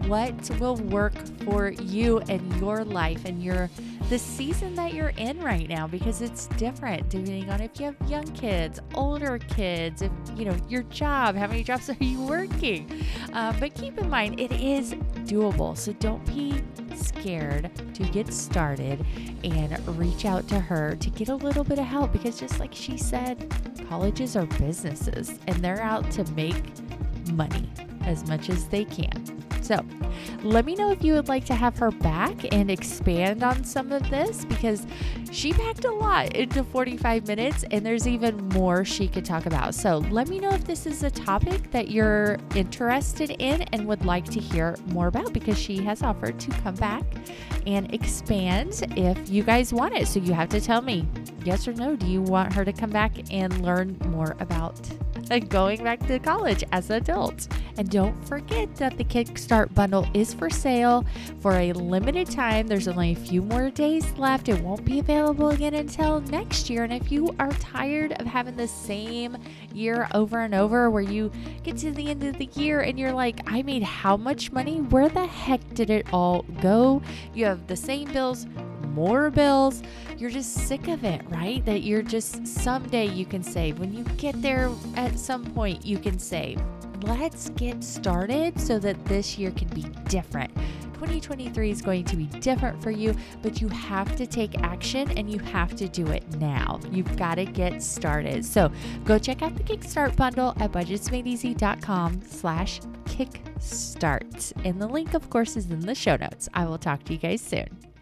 [0.08, 1.14] what will work
[1.46, 3.70] for you and your life and your
[4.10, 7.96] the season that you're in right now because it's different depending on if you have
[8.10, 13.04] young kids, older kids, if you know your job, how many jobs are you working.
[13.34, 14.94] Uh, but keep in mind, it is
[15.26, 15.78] doable.
[15.78, 16.62] So don't be
[16.96, 19.04] scared to get started
[19.44, 22.74] and reach out to her to get a little bit of help because just like
[22.74, 23.52] she said,
[23.90, 26.62] colleges are businesses and they're out to make
[27.32, 27.70] money
[28.06, 29.33] as much as they can.
[29.64, 29.84] So,
[30.44, 33.92] let me know if you would like to have her back and expand on some
[33.94, 34.86] of this because
[35.32, 39.74] she packed a lot into 45 minutes and there's even more she could talk about.
[39.74, 44.06] So, let me know if this is a topic that you're interested in and would
[44.06, 47.04] like to hear more about because she has offered to come back
[47.66, 50.08] and expand if you guys want it.
[50.10, 51.08] So, you have to tell me
[51.46, 51.96] yes or no.
[51.96, 54.80] Do you want her to come back and learn more about
[55.32, 57.48] uh, going back to college as an adult?
[57.78, 61.06] And don't forget that the Kickstart bundle is for sale
[61.40, 62.68] for a limited time.
[62.68, 64.50] There's only a few more days left.
[64.50, 66.84] It won't be available again until next year.
[66.84, 69.38] And if you are tired of having the same
[69.74, 71.32] year over and over, where you
[71.64, 74.82] get to the end of the year and you're like, I made how much money?
[74.82, 77.02] Where the heck did it all go?
[77.34, 78.46] You have the same bills,
[78.90, 79.82] more bills.
[80.24, 81.66] You're just sick of it, right?
[81.66, 83.78] That you're just someday you can save.
[83.78, 86.62] When you get there at some point, you can save.
[87.02, 90.56] Let's get started so that this year can be different.
[90.94, 95.30] 2023 is going to be different for you, but you have to take action and
[95.30, 96.80] you have to do it now.
[96.90, 98.46] You've got to get started.
[98.46, 98.72] So
[99.04, 104.54] go check out the Kickstart bundle at budgetsmadeeasy.com slash kickstart.
[104.64, 106.48] And the link, of course, is in the show notes.
[106.54, 107.93] I will talk to you guys soon.